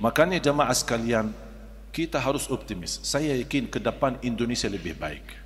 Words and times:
Makanya 0.00 0.40
jamaah 0.40 0.72
sekalian, 0.72 1.28
kita 1.92 2.16
harus 2.16 2.48
optimis. 2.48 3.04
Saya 3.04 3.36
yakin 3.36 3.68
ke 3.68 3.76
depan 3.76 4.16
Indonesia 4.24 4.64
lebih 4.64 4.96
baik. 4.96 5.36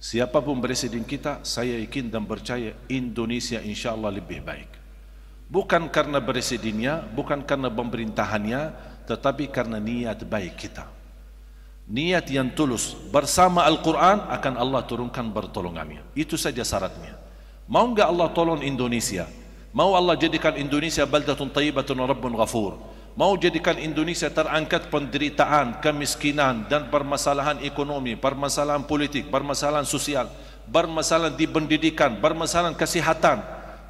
Siapapun 0.00 0.60
presiden 0.60 1.04
kita, 1.04 1.44
saya 1.44 1.76
yakin 1.84 2.08
dan 2.08 2.24
percaya 2.24 2.72
Indonesia 2.88 3.60
insya 3.60 3.92
Allah 3.92 4.16
lebih 4.16 4.40
baik. 4.40 4.68
Bukan 5.52 5.92
karena 5.92 6.20
presidennya, 6.20 7.04
bukan 7.12 7.44
karena 7.44 7.68
pemerintahannya, 7.68 8.62
tetapi 9.04 9.52
karena 9.52 9.76
niat 9.76 10.24
baik 10.24 10.56
kita. 10.56 10.88
Niat 11.84 12.32
yang 12.32 12.48
tulus 12.56 12.96
bersama 13.12 13.68
Al-Quran 13.68 14.24
akan 14.32 14.54
Allah 14.56 14.80
turunkan 14.88 15.28
pertolongannya. 15.28 16.00
Itu 16.16 16.40
saja 16.40 16.64
syaratnya. 16.64 17.20
Mau 17.68 17.84
enggak 17.84 18.08
Allah 18.08 18.32
tolong 18.32 18.64
Indonesia? 18.64 19.28
Mau 19.76 19.92
Allah 19.92 20.16
jadikan 20.16 20.56
Indonesia 20.56 21.04
baldatun 21.04 21.52
tayyibatun 21.52 22.00
rabbun 22.00 22.32
ghafur? 22.40 22.93
Mau 23.14 23.38
jadikan 23.38 23.78
Indonesia 23.78 24.26
terangkat 24.26 24.90
penderitaan, 24.90 25.78
kemiskinan 25.78 26.66
dan 26.66 26.90
permasalahan 26.90 27.62
ekonomi, 27.62 28.18
permasalahan 28.18 28.82
politik, 28.82 29.30
permasalahan 29.30 29.86
sosial, 29.86 30.26
permasalahan 30.66 31.38
di 31.38 31.46
pendidikan, 31.46 32.18
permasalahan 32.18 32.74
kesihatan. 32.74 33.38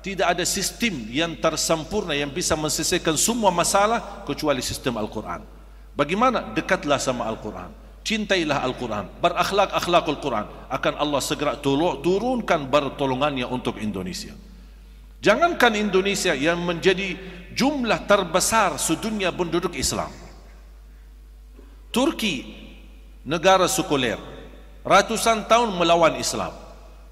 Tidak 0.04 0.28
ada 0.28 0.44
sistem 0.44 1.08
yang 1.08 1.32
tersempurna 1.40 2.12
yang 2.12 2.28
bisa 2.28 2.52
menyelesaikan 2.52 3.16
semua 3.16 3.48
masalah 3.48 4.28
kecuali 4.28 4.60
sistem 4.60 5.00
Al-Quran. 5.00 5.40
Bagaimana? 5.96 6.52
Dekatlah 6.52 7.00
sama 7.00 7.24
Al-Quran. 7.24 7.72
Cintailah 8.04 8.60
Al-Quran. 8.60 9.08
Berakhlak 9.24 9.72
akhlak 9.72 10.04
Al-Quran. 10.04 10.44
Akan 10.68 11.00
Allah 11.00 11.24
segera 11.24 11.56
turunkan 11.56 12.68
pertolongannya 12.68 13.48
untuk 13.48 13.80
Indonesia. 13.80 14.36
Jangankan 15.24 15.72
Indonesia 15.80 16.36
yang 16.36 16.60
menjadi 16.60 17.16
jumlah 17.54 18.02
terbesar 18.04 18.76
sedunia 18.76 19.30
penduduk 19.30 19.78
Islam. 19.78 20.10
Turki, 21.94 22.42
negara 23.22 23.70
sekuler, 23.70 24.18
ratusan 24.82 25.46
tahun 25.46 25.78
melawan 25.78 26.18
Islam. 26.18 26.50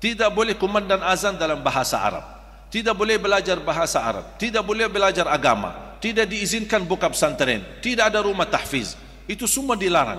Tidak 0.02 0.34
boleh 0.34 0.58
kumandan 0.58 0.98
azan 1.06 1.38
dalam 1.38 1.62
bahasa 1.62 2.02
Arab. 2.02 2.26
Tidak 2.66 2.90
boleh 2.90 3.22
belajar 3.22 3.62
bahasa 3.62 4.02
Arab. 4.02 4.34
Tidak 4.34 4.64
boleh 4.66 4.90
belajar 4.90 5.30
agama. 5.30 5.94
Tidak 6.02 6.26
diizinkan 6.26 6.82
buka 6.82 7.06
pesantren. 7.06 7.62
Tidak 7.78 8.02
ada 8.02 8.18
rumah 8.18 8.50
tahfiz. 8.50 8.98
Itu 9.30 9.46
semua 9.46 9.78
dilarang. 9.78 10.18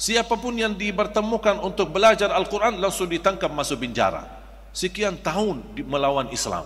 Siapapun 0.00 0.56
yang 0.56 0.72
dipertemukan 0.72 1.60
untuk 1.60 1.92
belajar 1.92 2.32
Al-Quran 2.32 2.80
langsung 2.80 3.10
ditangkap 3.10 3.52
masuk 3.52 3.84
penjara. 3.84 4.24
Sekian 4.72 5.20
tahun 5.20 5.60
melawan 5.84 6.32
Islam. 6.32 6.64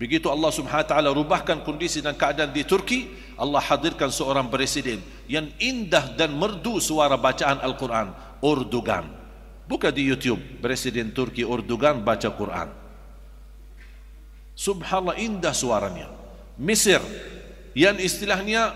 Begitu 0.00 0.32
Allah 0.32 0.48
Subhanahu 0.48 0.88
taala 0.88 1.12
rubahkan 1.12 1.60
kondisi 1.60 2.00
dan 2.00 2.16
keadaan 2.16 2.56
di 2.56 2.64
Turki, 2.64 3.12
Allah 3.36 3.60
hadirkan 3.60 4.08
seorang 4.08 4.48
presiden 4.48 4.96
yang 5.28 5.44
indah 5.60 6.16
dan 6.16 6.32
merdu 6.32 6.80
suara 6.80 7.20
bacaan 7.20 7.60
Al-Quran, 7.60 8.08
Erdogan. 8.40 9.04
Buka 9.68 9.92
di 9.92 10.08
YouTube, 10.08 10.40
Presiden 10.64 11.12
Turki 11.12 11.44
Erdogan 11.44 12.00
baca 12.00 12.32
Quran. 12.32 12.72
Subhanallah 14.56 15.20
indah 15.20 15.52
suaranya. 15.52 16.08
Mesir 16.56 17.04
yang 17.76 18.00
istilahnya 18.00 18.72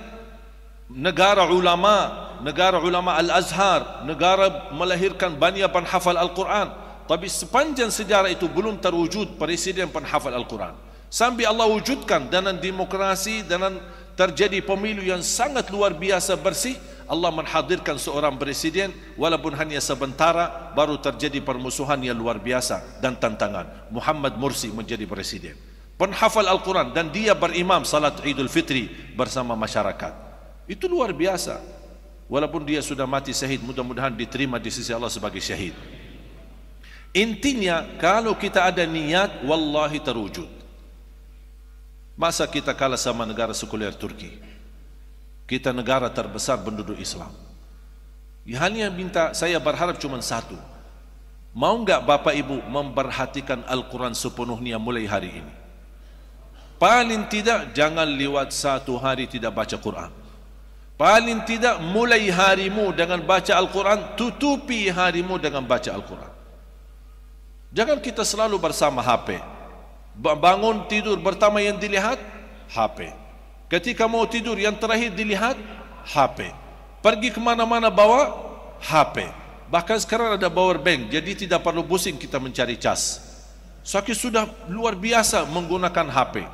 negara 0.92 1.48
ulama, 1.48 2.28
negara 2.44 2.84
ulama 2.84 3.16
Al-Azhar, 3.16 4.04
negara 4.04 4.68
melahirkan 4.76 5.40
banyak 5.40 5.72
penhafal 5.72 6.20
Al-Quran. 6.20 6.68
Tapi 7.08 7.32
sepanjang 7.32 7.88
sejarah 7.88 8.28
itu 8.28 8.44
belum 8.44 8.76
terwujud 8.76 9.40
presiden 9.40 9.88
penhafal 9.88 10.36
Al-Quran 10.36 10.92
sampai 11.14 11.46
Allah 11.46 11.70
wujudkan 11.70 12.26
dalam 12.26 12.58
demokrasi 12.58 13.46
dalam 13.46 13.78
terjadi 14.18 14.58
pemilu 14.66 15.06
yang 15.06 15.22
sangat 15.22 15.70
luar 15.70 15.94
biasa 15.94 16.34
bersih 16.34 16.74
Allah 17.06 17.30
menghadirkan 17.30 17.94
seorang 17.94 18.34
presiden 18.34 18.90
walaupun 19.14 19.54
hanya 19.54 19.78
sebentar 19.78 20.34
baru 20.74 20.98
terjadi 20.98 21.38
permusuhan 21.38 22.02
yang 22.02 22.18
luar 22.18 22.42
biasa 22.42 22.98
dan 22.98 23.14
tantangan. 23.14 23.68
Muhammad 23.94 24.34
Mursi 24.40 24.72
menjadi 24.74 25.06
presiden. 25.06 25.54
Penghafal 25.94 26.50
Al-Quran 26.50 26.90
dan 26.90 27.14
dia 27.14 27.36
berimam 27.38 27.86
salat 27.86 28.18
Idul 28.26 28.50
Fitri 28.50 28.90
bersama 29.14 29.54
masyarakat. 29.54 30.10
Itu 30.66 30.90
luar 30.90 31.14
biasa. 31.14 31.60
Walaupun 32.24 32.64
dia 32.64 32.80
sudah 32.80 33.04
mati 33.04 33.36
syahid 33.36 33.60
mudah-mudahan 33.60 34.16
diterima 34.16 34.56
di 34.56 34.72
sisi 34.72 34.90
Allah 34.90 35.12
sebagai 35.12 35.44
syahid. 35.44 35.76
Intinya 37.12 37.84
kalau 38.00 38.32
kita 38.34 38.64
ada 38.64 38.82
niat 38.88 39.44
wallahi 39.44 40.00
terwujud 40.00 40.63
Masa 42.14 42.46
kita 42.46 42.70
kalah 42.70 42.98
sama 42.98 43.26
negara 43.26 43.50
sekuler 43.50 43.90
Turki? 43.90 44.38
Kita 45.50 45.74
negara 45.74 46.06
terbesar 46.06 46.62
penduduk 46.62 46.94
Islam. 46.94 47.34
Ya, 48.46 48.62
hanya 48.62 48.86
minta 48.86 49.34
saya 49.34 49.58
berharap 49.58 49.98
cuma 49.98 50.22
satu. 50.22 50.54
Mau 51.50 51.74
enggak 51.74 52.06
Bapak 52.06 52.34
Ibu 52.34 52.62
memperhatikan 52.70 53.66
Al-Quran 53.66 54.14
sepenuhnya 54.14 54.78
mulai 54.78 55.06
hari 55.10 55.42
ini? 55.42 55.54
Paling 56.78 57.30
tidak 57.30 57.74
jangan 57.74 58.06
lewat 58.06 58.50
satu 58.50 58.98
hari 58.98 59.26
tidak 59.26 59.54
baca 59.54 59.74
Quran. 59.78 60.10
Paling 60.94 61.42
tidak 61.42 61.82
mulai 61.82 62.30
harimu 62.30 62.94
dengan 62.94 63.18
baca 63.22 63.58
Al-Quran, 63.58 64.14
tutupi 64.14 64.86
harimu 64.86 65.42
dengan 65.42 65.66
baca 65.66 65.90
Al-Quran. 65.90 66.32
Jangan 67.74 67.98
kita 67.98 68.22
selalu 68.22 68.54
bersama 68.62 69.02
HP 69.02 69.53
bangun 70.18 70.86
tidur 70.86 71.18
pertama 71.18 71.58
yang 71.58 71.78
dilihat 71.78 72.18
HP 72.70 73.10
ketika 73.66 74.06
mau 74.06 74.22
tidur 74.30 74.54
yang 74.54 74.74
terakhir 74.78 75.10
dilihat 75.10 75.58
HP 76.06 76.54
pergi 77.02 77.28
ke 77.34 77.40
mana-mana 77.42 77.90
bawa 77.90 78.30
HP 78.78 79.26
bahkan 79.68 79.98
sekarang 79.98 80.38
ada 80.38 80.46
power 80.46 80.78
bank 80.78 81.10
jadi 81.10 81.30
tidak 81.34 81.60
perlu 81.66 81.82
pusing 81.82 82.14
kita 82.14 82.38
mencari 82.38 82.78
cas. 82.78 83.32
Sakit 83.84 84.16
sudah 84.16 84.48
luar 84.72 84.96
biasa 84.96 85.44
menggunakan 85.44 86.08
HP 86.08 86.46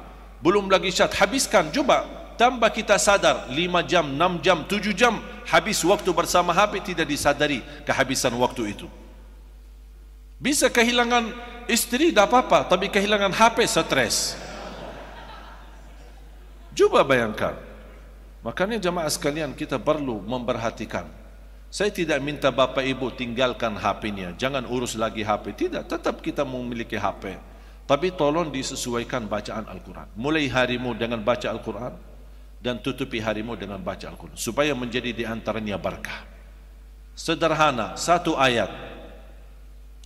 belum 0.42 0.66
lagi 0.66 0.90
chat 0.90 1.12
habiskan 1.14 1.70
coba 1.70 2.20
tambah 2.40 2.72
kita 2.72 2.96
sadar 2.96 3.52
5 3.52 3.60
jam, 3.84 4.08
6 4.16 4.40
jam, 4.40 4.58
7 4.64 4.96
jam 4.96 5.20
habis 5.44 5.76
waktu 5.84 6.08
bersama 6.16 6.56
HP 6.56 6.96
tidak 6.96 7.04
disadari 7.12 7.60
kehabisan 7.84 8.32
waktu 8.40 8.72
itu. 8.72 8.88
Bisa 10.40 10.72
kehilangan 10.72 11.28
istri 11.70 12.10
tak 12.10 12.26
apa-apa, 12.28 12.66
tapi 12.66 12.90
kehilangan 12.90 13.30
HP 13.30 13.64
stres. 13.64 14.34
Cuba 16.74 17.06
bayangkan. 17.06 17.54
Makanya 18.42 18.80
jemaah 18.80 19.10
sekalian 19.10 19.54
kita 19.54 19.78
perlu 19.78 20.18
memperhatikan. 20.24 21.06
Saya 21.70 21.94
tidak 21.94 22.18
minta 22.18 22.50
bapak 22.50 22.82
ibu 22.82 23.14
tinggalkan 23.14 23.78
HP-nya. 23.78 24.34
Jangan 24.34 24.66
urus 24.66 24.98
lagi 24.98 25.22
HP. 25.22 25.54
Tidak, 25.54 25.86
tetap 25.86 26.18
kita 26.18 26.42
memiliki 26.42 26.98
HP. 26.98 27.38
Tapi 27.86 28.10
tolong 28.14 28.50
disesuaikan 28.50 29.30
bacaan 29.30 29.70
Al-Quran. 29.70 30.08
Mulai 30.18 30.50
harimu 30.50 30.98
dengan 30.98 31.22
baca 31.22 31.46
Al-Quran. 31.46 31.94
Dan 32.60 32.82
tutupi 32.82 33.22
harimu 33.22 33.54
dengan 33.54 33.78
baca 33.78 34.10
Al-Quran. 34.10 34.34
Supaya 34.34 34.74
menjadi 34.74 35.14
di 35.14 35.22
antaranya 35.22 35.78
berkah. 35.78 36.26
Sederhana, 37.14 37.94
satu 37.94 38.34
ayat 38.34 38.72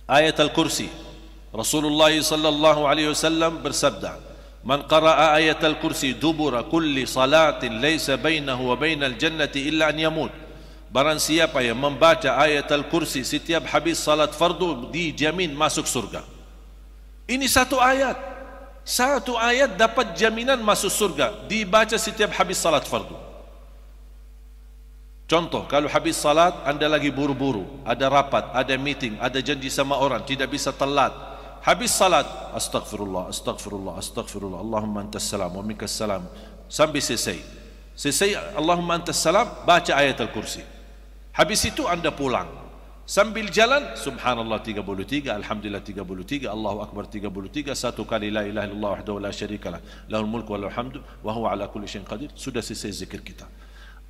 ayat 0.05 0.37
al-kursi 0.37 0.89
Rasulullah 1.55 2.11
sallallahu 2.11 2.83
alaihi 2.83 3.07
wasallam 3.15 3.63
bersabda 3.63 4.19
Man 4.65 4.83
qara'a 4.89 5.37
ayat 5.37 5.61
al-kursi 5.61 6.17
dubura 6.17 6.65
kulli 6.65 7.05
salatin 7.05 7.79
laysa 7.79 8.17
bainahu 8.17 8.73
wa 8.73 8.75
bainal 8.75 9.13
jannati 9.15 9.69
illa 9.69 9.93
an 9.93 9.97
yamut 9.97 10.33
Barang 10.95 11.19
siapa 11.19 11.59
yang 11.59 11.75
membaca 11.75 12.39
ayat 12.39 12.71
al-kursi 12.71 13.27
setiap 13.27 13.67
habis 13.67 13.99
salat 13.99 14.31
fardu 14.31 14.87
dijamin 14.95 15.51
masuk 15.51 15.83
surga. 15.83 16.23
Ini 17.27 17.43
satu 17.51 17.83
ayat. 17.83 18.15
Satu 18.85 19.35
ayat 19.35 19.75
dapat 19.75 20.15
jaminan 20.15 20.61
masuk 20.63 20.87
surga 20.87 21.49
dibaca 21.51 21.99
setiap 21.99 22.31
habis 22.39 22.55
salat 22.61 22.87
fardu. 22.87 23.17
Contoh, 25.27 25.67
kalau 25.67 25.91
habis 25.91 26.15
salat 26.15 26.53
anda 26.63 26.87
lagi 26.87 27.11
buru-buru, 27.11 27.65
ada 27.83 28.07
rapat, 28.07 28.45
ada 28.55 28.77
meeting, 28.79 29.19
ada 29.19 29.41
janji 29.43 29.67
sama 29.67 29.99
orang, 29.99 30.23
tidak 30.23 30.47
bisa 30.53 30.71
telat. 30.71 31.34
Habis 31.65 31.97
salat, 31.97 32.29
astagfirullah, 32.53 33.33
astagfirullah, 33.33 33.97
astagfirullah, 33.97 34.61
Allahumma 34.61 35.01
antas 35.01 35.25
salam, 35.25 35.49
wa 35.49 35.65
minkas 35.65 35.97
salam. 35.97 36.29
Sampai 36.69 37.01
selesai. 37.01 37.41
Selesai, 37.97 38.37
Allahumma 38.53 39.01
antas 39.01 39.17
salam, 39.17 39.49
baca 39.65 39.97
ayat 39.97 40.21
al-kursi. 40.21 40.61
Habis 41.33 41.65
itu 41.65 41.89
anda 41.89 42.13
pulang. 42.13 42.45
Sambil 43.09 43.49
jalan, 43.49 43.97
subhanallah 43.97 44.61
33, 44.61 45.33
alhamdulillah 45.41 45.81
33, 45.81 46.45
Allahu 46.45 46.85
akbar 46.85 47.09
33, 47.09 47.73
satu 47.73 48.05
kali 48.05 48.29
la 48.29 48.45
ilaha 48.45 48.69
illallah 48.69 48.91
wahdahu 49.01 49.17
la 49.25 49.33
syarikalah, 49.33 49.81
lahul 50.05 50.29
mulku 50.29 50.53
wa 50.53 50.69
lahul 50.69 50.73
hamdu, 50.77 50.99
wa 51.25 51.33
huwa 51.33 51.49
ala 51.49 51.65
kulli 51.65 51.89
syai'in 51.89 52.05
qadir. 52.05 52.29
Sudah 52.37 52.61
selesai 52.61 52.93
zikir 53.05 53.25
kita. 53.25 53.49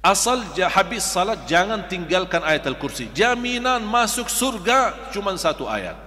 Asal 0.03 0.43
habis 0.75 1.07
salat 1.07 1.47
jangan 1.47 1.87
tinggalkan 1.87 2.43
ayat 2.43 2.67
Al-Kursi. 2.67 3.15
Jaminan 3.15 3.79
masuk 3.87 4.27
surga 4.27 5.11
cuma 5.15 5.31
satu 5.39 5.71
ayat. 5.71 6.04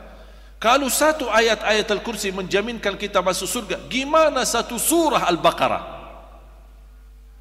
Kalau 0.59 0.91
satu 0.91 1.31
ayat 1.31 1.63
ayat 1.63 1.87
Al-Kursi 1.87 2.35
menjaminkan 2.35 2.99
kita 2.99 3.23
masuk 3.23 3.47
surga, 3.47 3.79
gimana 3.87 4.43
satu 4.43 4.75
surah 4.75 5.31
Al-Baqarah? 5.31 5.99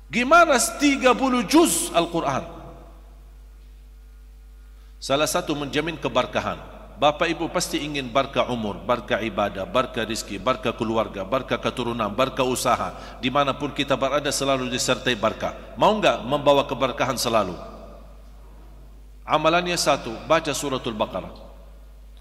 Gimana 0.07 0.53
30 0.61 1.01
juz 1.49 1.89
Al-Quran? 1.97 2.45
Salah 5.01 5.25
satu 5.25 5.57
menjamin 5.57 5.97
keberkahan. 5.97 6.61
Bapa 6.97 7.29
ibu 7.29 7.45
pasti 7.49 7.81
ingin 7.81 8.09
barkah 8.09 8.49
umur, 8.49 8.81
barkah 8.81 9.21
ibadah, 9.21 9.69
barkah 9.69 10.01
rizki, 10.01 10.41
barkah 10.41 10.73
keluarga, 10.73 11.21
barkah 11.21 11.61
keturunan, 11.61 12.09
barkah 12.09 12.45
usaha. 12.45 12.97
Dimanapun 13.21 13.69
kita 13.73 13.93
berada 13.93 14.29
selalu 14.33 14.69
disertai 14.69 15.13
barkah. 15.13 15.53
Mau 15.77 15.93
enggak 15.93 16.21
membawa 16.25 16.65
keberkahan 16.65 17.17
selalu? 17.17 17.53
Amalannya 19.21 19.77
satu, 19.77 20.09
baca 20.25 20.49
suratul 20.57 20.97
Baqarah. 20.97 21.46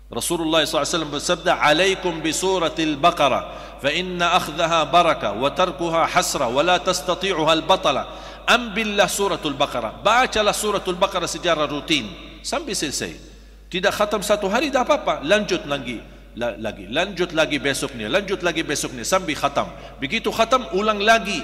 Rasulullah 0.07 0.63
SAW 0.63 1.11
bersabda, 1.11 1.59
"Alaikum 1.59 2.23
bi 2.23 2.31
suratil 2.31 2.95
Baqarah, 2.95 3.75
fa 3.83 3.91
inna 3.91 4.39
akhdaha 4.39 4.87
barakah 4.87 5.35
wa 5.35 5.51
tarkuha 5.51 6.07
hasra 6.07 6.47
wa 6.47 6.63
la 6.63 6.79
tastati'uha 6.79 7.51
al-batala." 7.51 8.07
Ambillah 8.47 9.11
suratul 9.11 9.59
Baqarah. 9.59 10.07
Bacalah 10.07 10.55
suratul 10.55 10.95
Baqarah 10.95 11.27
secara 11.27 11.67
rutin 11.67 12.07
sampai 12.47 12.79
selesai. 12.79 13.19
Tidak 13.67 13.91
khatam 13.91 14.23
satu 14.23 14.47
hari 14.47 14.71
dah 14.71 14.87
apa-apa. 14.87 15.27
Lanjut 15.27 15.67
lagi. 15.67 15.99
lagi 16.37 16.85
lanjut 16.93 17.33
lagi 17.33 17.57
besoknya 17.57 18.13
lanjut 18.13 18.45
lagi 18.45 18.61
besoknya 18.61 19.09
sampai 19.09 19.33
khatam 19.33 19.73
begitu 19.97 20.29
khatam 20.29 20.69
ulang 20.77 21.01
lagi 21.01 21.41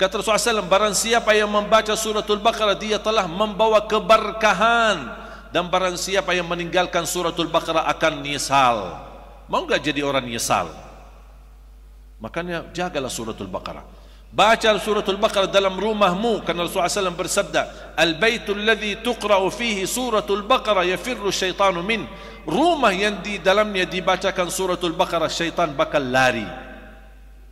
kata 0.00 0.16
Rasulullah 0.24 0.64
SAW 0.64 0.64
barang 0.64 0.96
siapa 0.96 1.36
yang 1.36 1.52
membaca 1.52 1.92
suratul 1.92 2.40
Baqarah 2.40 2.72
dia 2.72 2.96
telah 2.96 3.28
membawa 3.28 3.84
keberkahan 3.84 5.12
dan 5.50 5.66
barang 5.66 5.98
siapa 5.98 6.30
yang 6.30 6.46
meninggalkan 6.46 7.02
suratul 7.02 7.50
Baqarah 7.50 7.90
akan 7.90 8.22
nyesal. 8.22 9.02
Mau 9.50 9.66
enggak 9.66 9.82
jadi 9.82 10.06
orang 10.06 10.22
nyesal? 10.22 10.70
Makanya 12.22 12.70
jagalah 12.70 13.10
suratul 13.10 13.50
Baqarah. 13.50 13.82
Baca 14.30 14.70
suratul 14.78 15.18
Baqarah 15.18 15.50
dalam 15.50 15.74
rumahmu. 15.74 16.46
Karena 16.46 16.62
Rasulullah 16.62 16.86
SAW 16.86 17.18
bersabda 17.18 17.94
Al-baitul 17.98 18.62
ladhi 18.62 19.02
tuqra'u 19.02 19.50
fihi 19.50 19.90
suratul 19.90 20.46
Baqarah 20.46 20.86
yafirru 20.86 21.34
syaitanu 21.34 21.82
min. 21.82 22.06
Rumah 22.46 22.94
yang 22.94 23.18
di 23.18 23.42
dalamnya 23.42 23.90
dibacakan 23.90 24.54
suratul 24.54 24.94
Baqarah 24.94 25.26
syaitan 25.26 25.74
bakal 25.74 26.06
lari. 26.06 26.46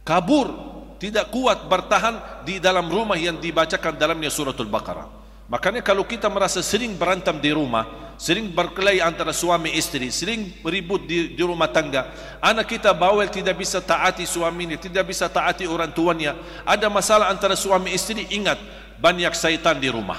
Kabur. 0.07 0.79
Tidak 0.99 1.31
kuat 1.31 1.71
bertahan 1.71 2.43
di 2.43 2.59
dalam 2.59 2.91
rumah 2.91 3.15
yang 3.15 3.39
dibacakan 3.39 3.95
dalamnya 3.95 4.35
suratul 4.35 4.67
Baqarah 4.67 5.18
Makanya 5.49 5.81
kalau 5.81 6.05
kita 6.05 6.29
merasa 6.29 6.61
sering 6.61 6.93
berantem 6.95 7.41
di 7.41 7.51
rumah 7.51 8.09
sering 8.19 8.51
berkelahi 8.51 8.99
antara 8.99 9.31
suami 9.31 9.79
istri, 9.79 10.11
sering 10.11 10.51
ribut 10.67 11.07
di, 11.07 11.39
di 11.39 11.43
rumah 11.47 11.71
tangga. 11.71 12.11
Anak 12.43 12.75
kita 12.75 12.91
bawel 12.91 13.31
tidak 13.31 13.55
bisa 13.63 13.79
taati 13.79 14.27
suaminya, 14.27 14.75
tidak 14.75 15.07
bisa 15.07 15.31
taati 15.31 15.71
orang 15.71 15.95
tuanya. 15.95 16.35
Ada 16.67 16.91
masalah 16.91 17.31
antara 17.31 17.55
suami 17.55 17.95
istri, 17.95 18.27
ingat 18.35 18.59
banyak 18.99 19.31
syaitan 19.39 19.79
di 19.79 19.87
rumah. 19.87 20.19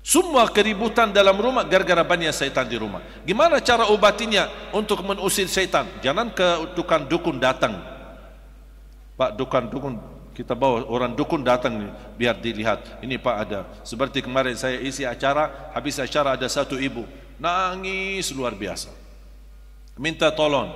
Semua 0.00 0.48
keributan 0.48 1.12
dalam 1.12 1.36
rumah 1.36 1.60
gara-gara 1.60 2.00
banyak 2.00 2.32
syaitan 2.32 2.64
di 2.64 2.80
rumah. 2.80 3.04
Gimana 3.28 3.60
cara 3.60 3.92
obatinya 3.92 4.48
untuk 4.72 5.04
mengusir 5.04 5.44
syaitan? 5.44 5.84
Jangan 6.00 6.32
ke 6.32 6.72
tukang 6.72 7.04
dukun 7.04 7.36
datang. 7.36 7.76
Pak 9.20 9.36
dukun 9.36 9.68
dukun 9.68 9.94
kita 10.36 10.54
bawa 10.54 10.86
orang 10.86 11.12
dukun 11.12 11.42
datang 11.42 11.90
biar 12.14 12.38
dilihat. 12.38 13.02
Ini 13.02 13.18
pak 13.18 13.36
ada. 13.36 13.60
Seperti 13.82 14.22
kemarin 14.24 14.56
saya 14.56 14.78
isi 14.78 15.02
acara 15.04 15.72
habis 15.74 15.98
acara 15.98 16.38
ada 16.38 16.48
satu 16.48 16.78
ibu. 16.80 17.04
Nangis 17.40 18.30
luar 18.32 18.52
biasa. 18.54 18.92
Minta 19.96 20.32
tolong. 20.32 20.70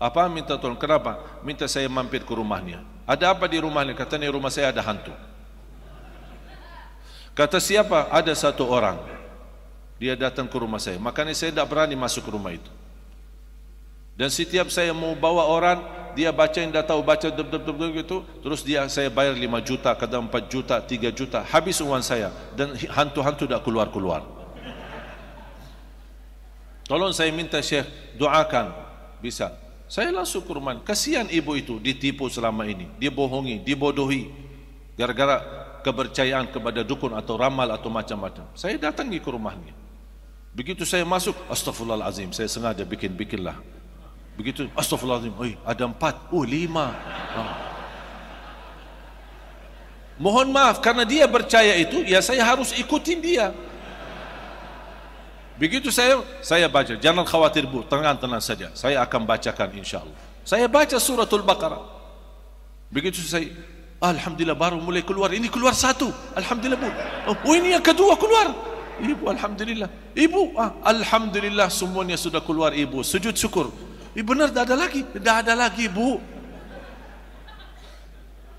Apa? 0.00 0.26
Minta 0.26 0.56
tolong. 0.56 0.78
Kenapa? 0.78 1.40
Minta 1.42 1.70
saya 1.70 1.86
mampir 1.86 2.22
ke 2.26 2.32
rumahnya 2.34 2.96
ada 3.06 3.30
apa 3.30 3.46
di 3.46 3.62
rumahnya 3.62 3.94
katanya 3.94 4.34
rumah 4.34 4.50
saya 4.50 4.74
ada 4.74 4.82
hantu. 4.82 5.14
Kata 7.38 7.62
siapa? 7.62 8.10
Ada 8.10 8.34
satu 8.34 8.66
orang. 8.66 8.98
Dia 10.02 10.18
datang 10.18 10.50
ke 10.50 10.56
rumah 10.58 10.82
saya. 10.82 10.98
Makanya 10.98 11.32
saya 11.38 11.54
tidak 11.54 11.70
berani 11.70 11.94
masuk 11.94 12.26
ke 12.26 12.30
rumah 12.34 12.50
itu. 12.50 12.68
Dan 14.18 14.26
setiap 14.26 14.66
saya 14.74 14.90
mau 14.90 15.14
bawa 15.14 15.46
orang 15.46 15.78
dia 16.16 16.32
baca 16.32 16.56
yang 16.56 16.72
dah 16.72 16.80
tahu 16.80 17.04
baca 17.04 17.28
dep, 17.28 17.44
dep, 17.52 17.60
dep, 17.60 17.76
gitu 18.00 18.24
terus 18.40 18.64
dia 18.64 18.88
saya 18.88 19.12
bayar 19.12 19.36
5 19.36 19.68
juta 19.68 19.92
kadang 19.92 20.24
4 20.32 20.48
juta 20.48 20.80
3 20.80 21.12
juta. 21.12 21.44
Habis 21.44 21.84
uang 21.84 22.00
saya. 22.00 22.32
Dan 22.56 22.72
hantu-hantu 22.72 23.44
dah 23.44 23.60
keluar-keluar. 23.60 24.24
Tolong 26.88 27.12
saya 27.12 27.28
minta 27.36 27.60
syekh 27.60 27.84
doakan. 28.16 28.72
Bisa. 29.20 29.52
Saya 29.92 30.08
langsung 30.08 30.40
ke 30.40 30.50
rumah. 30.56 30.80
Kasihan 30.80 31.28
ibu 31.28 31.52
itu 31.52 31.76
ditipu 31.76 32.32
selama 32.32 32.64
ini. 32.64 32.88
Dia 32.96 33.12
bohongi 33.12 33.60
dibodohi. 33.60 34.32
Gara-gara 34.96 35.44
kepercayaan 35.84 36.48
kepada 36.48 36.80
dukun 36.80 37.12
atau 37.12 37.36
ramal 37.36 37.68
atau 37.68 37.92
macam-macam. 37.92 38.48
Saya 38.56 38.80
datangi 38.80 39.20
ke 39.20 39.28
rumahnya. 39.28 39.76
Begitu 40.56 40.88
saya 40.88 41.04
masuk 41.04 41.36
astagfirullahalazim 41.52 42.32
saya 42.32 42.48
sengaja 42.48 42.80
bikin-bikinlah 42.88 43.75
Begitu, 44.36 44.68
astagfirullahaladzim, 44.76 45.32
oi, 45.40 45.56
ada 45.64 45.88
empat, 45.88 46.28
oh 46.28 46.44
lima. 46.44 46.92
Ha. 47.32 47.40
Mohon 50.20 50.52
maaf, 50.52 50.84
karena 50.84 51.08
dia 51.08 51.24
percaya 51.24 51.72
itu, 51.80 52.04
ya 52.04 52.20
saya 52.20 52.44
harus 52.44 52.76
ikutin 52.76 53.18
dia. 53.24 53.56
Begitu 55.56 55.88
saya, 55.88 56.20
saya 56.44 56.68
baca, 56.68 57.00
jangan 57.00 57.24
khawatir 57.24 57.64
bu, 57.64 57.80
tenang-tenang 57.88 58.44
saja. 58.44 58.68
Saya 58.76 59.00
akan 59.00 59.24
bacakan 59.24 59.72
insya 59.72 60.04
Allah. 60.04 60.20
Saya 60.44 60.68
baca 60.68 61.00
suratul 61.00 61.40
Baqarah. 61.40 61.80
Begitu 62.92 63.24
saya, 63.24 63.48
Alhamdulillah 63.96 64.54
baru 64.56 64.76
mulai 64.76 65.00
keluar. 65.00 65.32
Ini 65.32 65.48
keluar 65.48 65.72
satu. 65.72 66.12
Alhamdulillah 66.36 66.76
bu. 66.76 66.90
Oh 67.48 67.54
ini 67.56 67.72
yang 67.72 67.80
kedua 67.80 68.12
keluar. 68.20 68.52
Ibu 69.00 69.24
Alhamdulillah. 69.32 69.88
Ibu, 70.12 70.56
ah, 70.60 70.76
Alhamdulillah 70.84 71.72
semuanya 71.72 72.20
sudah 72.20 72.44
keluar 72.44 72.76
ibu. 72.76 73.00
Sujud 73.00 73.32
syukur. 73.32 73.72
Benar 74.24 74.48
dah 74.48 74.64
ada 74.64 74.76
lagi. 74.76 75.04
Dah 75.20 75.44
ada 75.44 75.52
lagi 75.52 75.88
bu. 75.92 76.16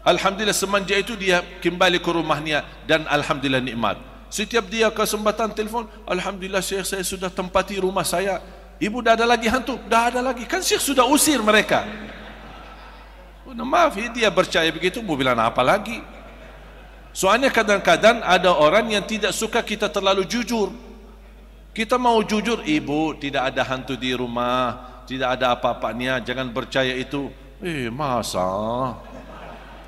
Alhamdulillah 0.08 0.56
semenjak 0.56 1.04
itu 1.04 1.20
dia 1.20 1.44
kembali 1.60 2.00
ke 2.00 2.10
rumahnya 2.14 2.64
dan 2.88 3.04
Alhamdulillah 3.12 3.60
nikmat. 3.60 4.00
Setiap 4.32 4.68
dia 4.72 4.88
kesempatan 4.88 5.52
telefon, 5.52 5.88
Alhamdulillah 6.08 6.64
Syekh 6.64 6.88
saya 6.88 7.04
sudah 7.04 7.28
tempati 7.28 7.76
rumah 7.80 8.08
saya. 8.08 8.40
Ibu 8.80 9.04
dah 9.04 9.20
ada 9.20 9.28
lagi 9.28 9.52
hantu? 9.52 9.76
Dah 9.88 10.08
ada 10.08 10.24
lagi. 10.24 10.48
Kan 10.48 10.64
Syekh 10.64 10.80
sudah 10.80 11.04
usir 11.08 11.44
mereka. 11.44 11.84
Oh, 13.48 13.56
maaf, 13.56 13.96
dia 13.96 14.28
percaya 14.28 14.68
begitu, 14.72 15.00
mau 15.00 15.16
bilang 15.16 15.40
apa 15.40 15.64
lagi? 15.64 16.04
Soalnya 17.16 17.48
kadang-kadang 17.48 18.20
ada 18.20 18.52
orang 18.52 18.92
yang 18.92 19.04
tidak 19.08 19.32
suka 19.32 19.64
kita 19.64 19.88
terlalu 19.88 20.28
jujur. 20.28 20.76
Kita 21.72 21.96
mau 21.96 22.20
jujur, 22.24 22.64
ibu 22.68 23.16
tidak 23.16 23.56
ada 23.56 23.64
hantu 23.64 23.96
di 23.96 24.12
rumah, 24.12 24.97
tidak 25.08 25.40
ada 25.40 25.56
apa-apanya 25.56 26.20
jangan 26.20 26.52
percaya 26.52 26.92
itu. 26.92 27.32
Eh 27.64 27.88
masa? 27.88 28.44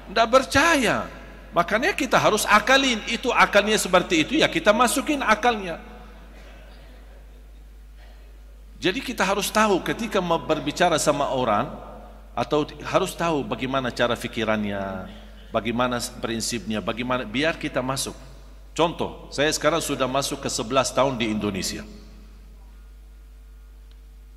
Tidak 0.07 0.27
percaya. 0.31 1.05
Makanya 1.51 1.91
kita 1.91 2.15
harus 2.15 2.47
akalin. 2.47 3.03
Itu 3.11 3.29
akalnya 3.35 3.75
seperti 3.75 4.23
itu 4.23 4.33
ya 4.39 4.47
kita 4.47 4.71
masukin 4.71 5.19
akalnya. 5.19 5.77
Jadi 8.79 9.03
kita 9.03 9.27
harus 9.27 9.51
tahu 9.51 9.83
ketika 9.83 10.23
berbicara 10.23 10.95
sama 10.95 11.27
orang 11.35 11.67
atau 12.31 12.63
harus 12.87 13.11
tahu 13.11 13.43
bagaimana 13.43 13.91
cara 13.91 14.15
fikirannya 14.15 15.11
bagaimana 15.51 15.99
prinsipnya 16.23 16.79
bagaimana 16.79 17.27
biar 17.27 17.59
kita 17.59 17.83
masuk. 17.83 18.15
Contoh 18.71 19.27
saya 19.35 19.51
sekarang 19.51 19.83
sudah 19.83 20.07
masuk 20.07 20.39
ke 20.39 20.47
11 20.47 20.95
tahun 20.95 21.19
di 21.19 21.27
Indonesia 21.27 21.83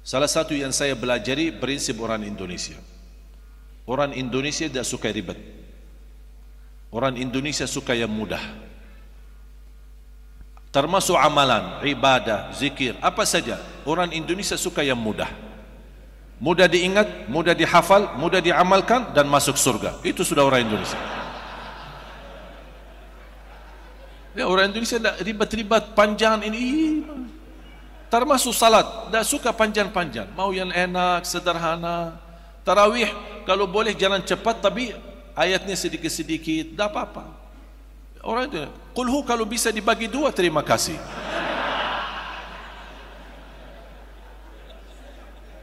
Salah 0.03 0.27
satu 0.27 0.51
yang 0.51 0.75
saya 0.75 0.99
belajari 0.99 1.55
prinsip 1.55 2.03
orang 2.03 2.27
Indonesia. 2.27 2.75
Orang 3.87 4.15
Indonesia 4.19 4.67
tidak 4.67 4.87
suka 4.87 5.15
ribet. 5.15 5.39
Orang 6.91 7.15
Indonesia 7.15 7.67
suka 7.71 7.95
yang 7.95 8.11
mudah. 8.11 8.43
Termasuk 10.75 11.15
amalan, 11.15 11.85
ibadah, 11.87 12.51
zikir, 12.51 12.99
apa 12.99 13.23
saja. 13.23 13.63
Orang 13.87 14.11
Indonesia 14.11 14.59
suka 14.59 14.83
yang 14.83 14.99
mudah. 14.99 15.31
Mudah 16.43 16.67
diingat, 16.67 17.31
mudah 17.31 17.55
dihafal, 17.55 18.19
mudah 18.19 18.43
diamalkan 18.43 19.15
dan 19.15 19.31
masuk 19.31 19.55
surga. 19.55 20.03
Itu 20.03 20.27
sudah 20.27 20.43
orang 20.43 20.67
Indonesia. 20.67 20.99
Ya, 24.35 24.49
orang 24.49 24.73
Indonesia 24.73 24.99
tidak 24.99 25.17
ribet-ribet 25.23 25.85
panjang 25.93 26.41
ini 26.49 26.65
termasuk 28.12 28.52
salat. 28.52 29.09
Tak 29.09 29.25
suka 29.25 29.49
panjang-panjang. 29.57 30.28
Mau 30.37 30.52
yang 30.52 30.69
enak 30.69 31.25
sederhana. 31.25 32.21
Tarawih 32.61 33.09
kalau 33.49 33.64
boleh 33.64 33.97
jalan 33.97 34.21
cepat 34.21 34.61
tapi 34.61 34.92
ayatnya 35.33 35.73
sedikit-sedikit 35.73 36.76
tak 36.76 36.92
apa-apa. 36.92 37.25
Orang 38.21 38.52
itu 38.52 38.61
kulhu 38.92 39.25
kalau 39.25 39.49
bisa 39.49 39.73
dibagi 39.73 40.07
dua 40.07 40.28
terima 40.28 40.61
kasih. 40.61 40.95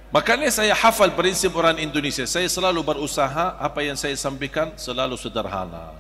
Makanya 0.10 0.50
saya 0.50 0.74
hafal 0.74 1.14
prinsip 1.14 1.54
orang 1.54 1.78
Indonesia. 1.78 2.26
Saya 2.26 2.50
selalu 2.50 2.82
berusaha 2.82 3.62
apa 3.62 3.86
yang 3.86 3.94
saya 3.94 4.18
sampaikan 4.18 4.74
selalu 4.74 5.14
sederhana. 5.14 5.94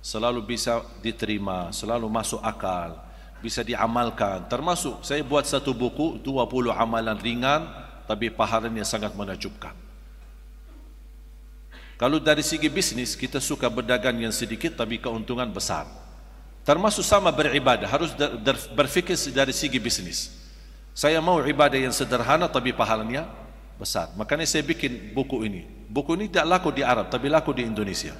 Selalu 0.00 0.54
bisa 0.54 0.80
diterima, 1.02 1.68
selalu 1.74 2.08
masuk 2.08 2.40
akal, 2.40 2.96
bisa 3.40 3.64
diamalkan. 3.64 4.46
Termasuk 4.46 5.00
saya 5.04 5.24
buat 5.24 5.44
satu 5.48 5.72
buku 5.72 6.20
20 6.22 6.72
amalan 6.72 7.16
ringan 7.18 7.66
tapi 8.04 8.28
pahalanya 8.32 8.84
sangat 8.84 9.12
menakjubkan. 9.16 9.72
Kalau 12.00 12.16
dari 12.16 12.40
segi 12.40 12.72
bisnis 12.72 13.12
kita 13.12 13.44
suka 13.44 13.68
berdagang 13.68 14.16
yang 14.16 14.32
sedikit 14.32 14.72
tapi 14.72 14.96
keuntungan 14.96 15.48
besar. 15.52 15.84
Termasuk 16.64 17.04
sama 17.04 17.28
beribadah 17.28 17.88
harus 17.88 18.12
berfikir 18.72 19.16
dari 19.32 19.52
segi 19.52 19.76
bisnis. 19.76 20.32
Saya 20.96 21.20
mau 21.20 21.40
ibadah 21.44 21.76
yang 21.76 21.92
sederhana 21.92 22.48
tapi 22.48 22.72
pahalanya 22.72 23.28
besar. 23.76 24.12
Makanya 24.16 24.44
saya 24.48 24.64
bikin 24.64 25.12
buku 25.12 25.44
ini. 25.44 25.68
Buku 25.88 26.16
ini 26.16 26.28
tidak 26.28 26.60
laku 26.60 26.68
di 26.72 26.84
Arab 26.84 27.08
tapi 27.12 27.28
laku 27.28 27.52
di 27.56 27.68
Indonesia. 27.68 28.12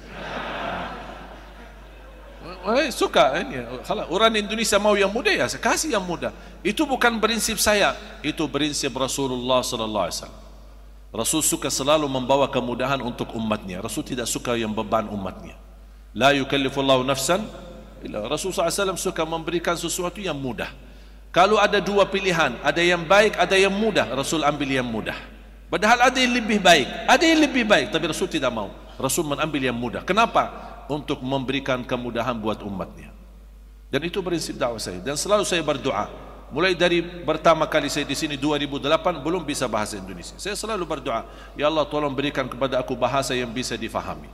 Eh, 2.61 2.93
suka 2.93 3.41
ini. 3.41 3.57
Kalau 3.81 4.05
orang 4.13 4.37
Indonesia 4.37 4.77
mau 4.77 4.93
yang 4.93 5.09
muda 5.09 5.33
ya, 5.33 5.49
saya 5.49 5.57
kasih 5.57 5.97
yang 5.97 6.05
muda. 6.05 6.29
Itu 6.61 6.85
bukan 6.85 7.17
prinsip 7.17 7.57
saya, 7.57 7.97
itu 8.21 8.45
prinsip 8.45 8.93
Rasulullah 8.93 9.65
sallallahu 9.65 10.05
alaihi 10.05 10.17
wasallam. 10.21 10.41
Rasul 11.11 11.41
suka 11.43 11.67
selalu 11.67 12.07
membawa 12.07 12.47
kemudahan 12.47 13.01
untuk 13.03 13.35
umatnya. 13.35 13.83
Rasul 13.83 14.05
tidak 14.05 14.29
suka 14.29 14.55
yang 14.55 14.71
beban 14.71 15.09
umatnya. 15.11 15.59
La 16.15 16.31
yukallifullahu 16.31 17.03
nafsan 17.03 17.43
illa 18.05 18.23
Rasul 18.27 18.55
SAW 18.55 18.95
suka 18.95 19.27
memberikan 19.27 19.75
sesuatu 19.75 20.23
yang 20.23 20.37
mudah. 20.37 20.71
Kalau 21.31 21.59
ada 21.59 21.79
dua 21.79 22.07
pilihan, 22.07 22.59
ada 22.59 22.79
yang 22.83 23.03
baik, 23.07 23.39
ada 23.39 23.55
yang 23.55 23.71
mudah, 23.71 24.07
Rasul 24.11 24.43
ambil 24.43 24.67
yang 24.67 24.87
mudah. 24.87 25.15
Padahal 25.71 26.11
ada 26.11 26.19
yang 26.19 26.35
lebih 26.35 26.59
baik, 26.59 26.87
ada 27.07 27.23
yang 27.23 27.39
lebih 27.39 27.63
baik, 27.63 27.87
tapi 27.91 28.11
Rasul 28.11 28.27
tidak 28.27 28.51
mau. 28.51 28.71
Rasul 28.99 29.23
mengambil 29.23 29.63
yang 29.63 29.75
mudah. 29.75 30.03
Kenapa? 30.03 30.70
Untuk 30.91 31.23
memberikan 31.23 31.87
kemudahan 31.87 32.35
buat 32.35 32.59
umatnya. 32.59 33.15
Dan 33.87 34.03
itu 34.03 34.19
prinsip 34.19 34.59
dakwah 34.59 34.79
saya. 34.79 34.99
Dan 34.99 35.15
selalu 35.15 35.47
saya 35.47 35.63
berdoa. 35.63 36.11
Mulai 36.51 36.75
dari 36.75 36.99
pertama 36.99 37.63
kali 37.63 37.87
saya 37.87 38.03
di 38.03 38.11
sini 38.11 38.35
2008 38.35 39.23
belum 39.23 39.47
bisa 39.47 39.71
bahasa 39.71 39.95
Indonesia. 39.95 40.35
Saya 40.35 40.51
selalu 40.51 40.83
berdoa, 40.83 41.23
ya 41.55 41.71
Allah 41.71 41.87
tolong 41.87 42.11
berikan 42.11 42.43
kepada 42.43 42.75
aku 42.75 42.91
bahasa 42.91 43.31
yang 43.31 43.47
bisa 43.47 43.79
difahami. 43.79 44.27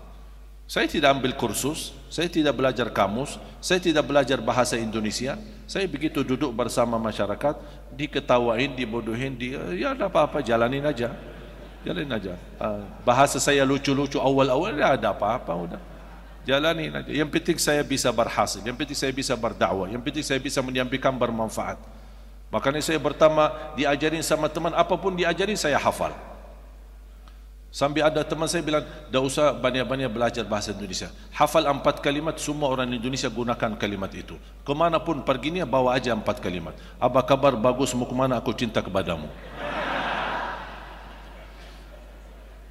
Saya 0.65 0.89
tidak 0.89 1.13
ambil 1.13 1.37
kursus, 1.37 1.93
saya 2.09 2.25
tidak 2.25 2.57
belajar 2.57 2.89
kamus, 2.89 3.37
saya 3.61 3.77
tidak 3.77 4.01
belajar 4.09 4.41
bahasa 4.41 4.81
Indonesia. 4.81 5.37
Saya 5.69 5.85
begitu 5.85 6.25
duduk 6.25 6.49
bersama 6.57 6.97
masyarakat, 6.97 7.53
diketawain, 7.93 8.73
dibodohin, 8.73 9.37
di, 9.37 9.53
ya 9.77 9.93
ada 9.93 10.09
apa-apa, 10.09 10.41
jalanin 10.41 10.89
aja. 10.89 11.13
Jalanin 11.85 12.17
aja. 12.17 12.33
Ah, 12.57 12.81
bahasa 13.05 13.37
saya 13.37 13.61
lucu-lucu 13.61 14.17
awal-awal, 14.17 14.73
ya 14.73 14.97
ada 14.97 15.13
apa-apa, 15.13 15.53
udah 15.53 15.81
jalani 16.47 16.87
aja. 16.87 17.11
Yang 17.11 17.29
penting 17.35 17.57
saya 17.59 17.83
bisa 17.83 18.07
berhasil, 18.15 18.63
yang 18.63 18.79
penting 18.79 18.95
saya 18.95 19.11
bisa 19.11 19.35
berdakwah, 19.35 19.91
yang 19.91 19.99
penting 19.99 20.23
saya 20.23 20.39
bisa 20.39 20.63
menyampaikan 20.63 21.11
bermanfaat. 21.11 21.75
Makanya 22.47 22.79
saya 22.79 22.95
pertama 23.03 23.51
diajarin 23.75 24.23
sama 24.23 24.47
teman 24.47 24.71
apapun 24.71 25.11
diajarin 25.11 25.59
saya 25.59 25.75
hafal. 25.75 26.15
Sampai 27.67 27.99
ada 27.99 28.23
teman 28.23 28.47
saya 28.47 28.63
bilang, 28.63 28.87
dah 29.11 29.19
usah 29.19 29.51
banyak-banyak 29.51 30.07
belajar 30.07 30.47
bahasa 30.47 30.71
Indonesia. 30.71 31.11
Hafal 31.35 31.67
empat 31.67 31.99
kalimat, 31.99 32.33
semua 32.39 32.71
orang 32.71 32.89
Indonesia 32.95 33.27
gunakan 33.27 33.75
kalimat 33.75 34.09
itu. 34.15 34.39
Kemanapun 34.63 35.21
perginya, 35.27 35.67
bawa 35.67 35.93
aja 35.93 36.15
empat 36.15 36.39
kalimat. 36.39 36.73
Apa 36.95 37.21
kabar 37.27 37.59
bagus, 37.59 37.91
mau 37.91 38.07
kemana 38.07 38.39
aku 38.39 38.55
cinta 38.55 38.79
kepadamu. 38.79 39.27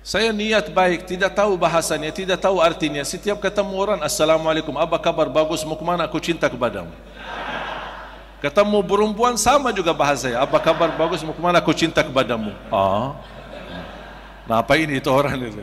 Saya 0.07 0.31
niat 0.31 0.71
baik, 0.71 1.03
tidak 1.03 1.35
tahu 1.35 1.59
bahasanya, 1.59 2.15
tidak 2.15 2.39
tahu 2.39 2.63
artinya. 2.63 3.03
Setiap 3.03 3.43
ketemu 3.43 3.75
orang, 3.75 3.99
Assalamualaikum, 4.07 4.71
apa 4.79 4.95
kabar 5.03 5.27
bagus, 5.27 5.67
mau 5.67 5.75
kemana 5.75 6.07
aku 6.07 6.23
cinta 6.23 6.47
kepadamu. 6.47 6.95
Ketemu 8.39 8.79
perempuan 8.87 9.35
sama 9.35 9.75
juga 9.75 9.91
bahasa 9.91 10.31
Apa 10.39 10.63
kabar 10.63 10.95
bagus, 10.95 11.27
mau 11.27 11.35
kemana 11.35 11.59
aku 11.59 11.75
cinta 11.75 12.07
kepadamu. 12.07 12.55
Ah. 12.71 13.19
Nah 14.47 14.63
apa 14.63 14.79
ini 14.79 15.03
itu 15.03 15.11
orang 15.11 15.43
itu. 15.43 15.59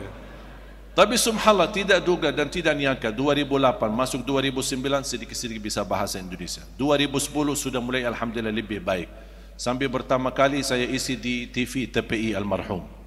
Tapi 0.92 1.16
subhanallah 1.16 1.72
tidak 1.72 2.04
duga 2.04 2.28
dan 2.28 2.44
tidak 2.52 2.76
nyangka 2.76 3.08
2008 3.16 3.48
masuk 3.88 4.20
2009 4.28 5.08
sedikit-sedikit 5.08 5.72
bisa 5.72 5.80
bahasa 5.88 6.20
Indonesia. 6.20 6.60
2010 6.76 7.32
sudah 7.56 7.80
mulai 7.80 8.04
alhamdulillah 8.04 8.52
lebih 8.52 8.84
baik. 8.84 9.08
Sampai 9.56 9.88
pertama 9.88 10.28
kali 10.28 10.60
saya 10.60 10.84
isi 10.84 11.16
di 11.16 11.48
TV 11.48 11.88
TPI 11.88 12.36
almarhum. 12.36 13.03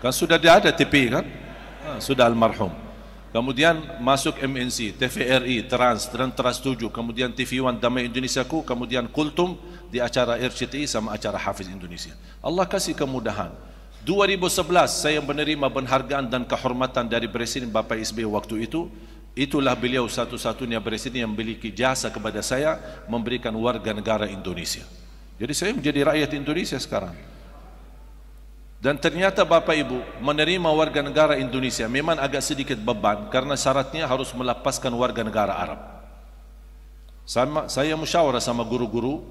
Kan 0.00 0.12
sudah 0.12 0.36
dia 0.36 0.56
ada 0.60 0.68
TV 0.72 1.08
kan? 1.08 1.24
Ha, 1.84 1.98
sudah 2.00 2.28
almarhum. 2.28 2.72
Kemudian 3.36 4.00
masuk 4.00 4.40
MNC, 4.40 4.96
TVRI, 4.96 5.68
Trans, 5.68 6.08
dan 6.08 6.32
Trans 6.32 6.56
7, 6.56 6.88
kemudian 6.88 7.28
TV 7.36 7.60
One 7.60 7.76
Damai 7.76 8.08
Indonesia 8.08 8.40
ku, 8.48 8.64
kemudian 8.64 9.04
Kultum 9.12 9.60
di 9.92 10.00
acara 10.00 10.40
RCTI 10.40 10.88
sama 10.88 11.12
acara 11.12 11.36
Hafiz 11.36 11.68
Indonesia. 11.68 12.16
Allah 12.40 12.64
kasih 12.64 12.96
kemudahan. 12.96 13.52
2011 14.08 14.88
saya 14.88 15.20
menerima 15.20 15.68
penghargaan 15.68 16.30
dan 16.30 16.48
kehormatan 16.48 17.10
dari 17.10 17.28
Presiden 17.28 17.68
Bapak 17.68 18.00
SBY 18.00 18.24
waktu 18.30 18.64
itu. 18.64 18.88
Itulah 19.36 19.76
beliau 19.76 20.08
satu-satunya 20.08 20.80
presiden 20.80 21.28
yang 21.28 21.32
memiliki 21.36 21.68
jasa 21.68 22.08
kepada 22.08 22.40
saya 22.40 22.80
memberikan 23.04 23.52
warga 23.52 23.92
negara 23.92 24.24
Indonesia. 24.24 24.80
Jadi 25.36 25.52
saya 25.52 25.76
menjadi 25.76 26.08
rakyat 26.08 26.30
Indonesia 26.32 26.80
sekarang. 26.80 27.12
Dan 28.86 29.02
ternyata 29.02 29.42
Bapak 29.42 29.74
Ibu 29.74 30.22
menerima 30.22 30.70
warga 30.70 31.02
negara 31.02 31.34
Indonesia 31.34 31.90
memang 31.90 32.22
agak 32.22 32.38
sedikit 32.38 32.78
beban 32.78 33.26
karena 33.34 33.58
syaratnya 33.58 34.06
harus 34.06 34.30
melepaskan 34.30 34.94
warga 34.94 35.26
negara 35.26 35.58
Arab. 35.58 35.80
Sama, 37.26 37.66
saya 37.66 37.98
musyawarah 37.98 38.38
sama 38.38 38.62
guru-guru 38.62 39.26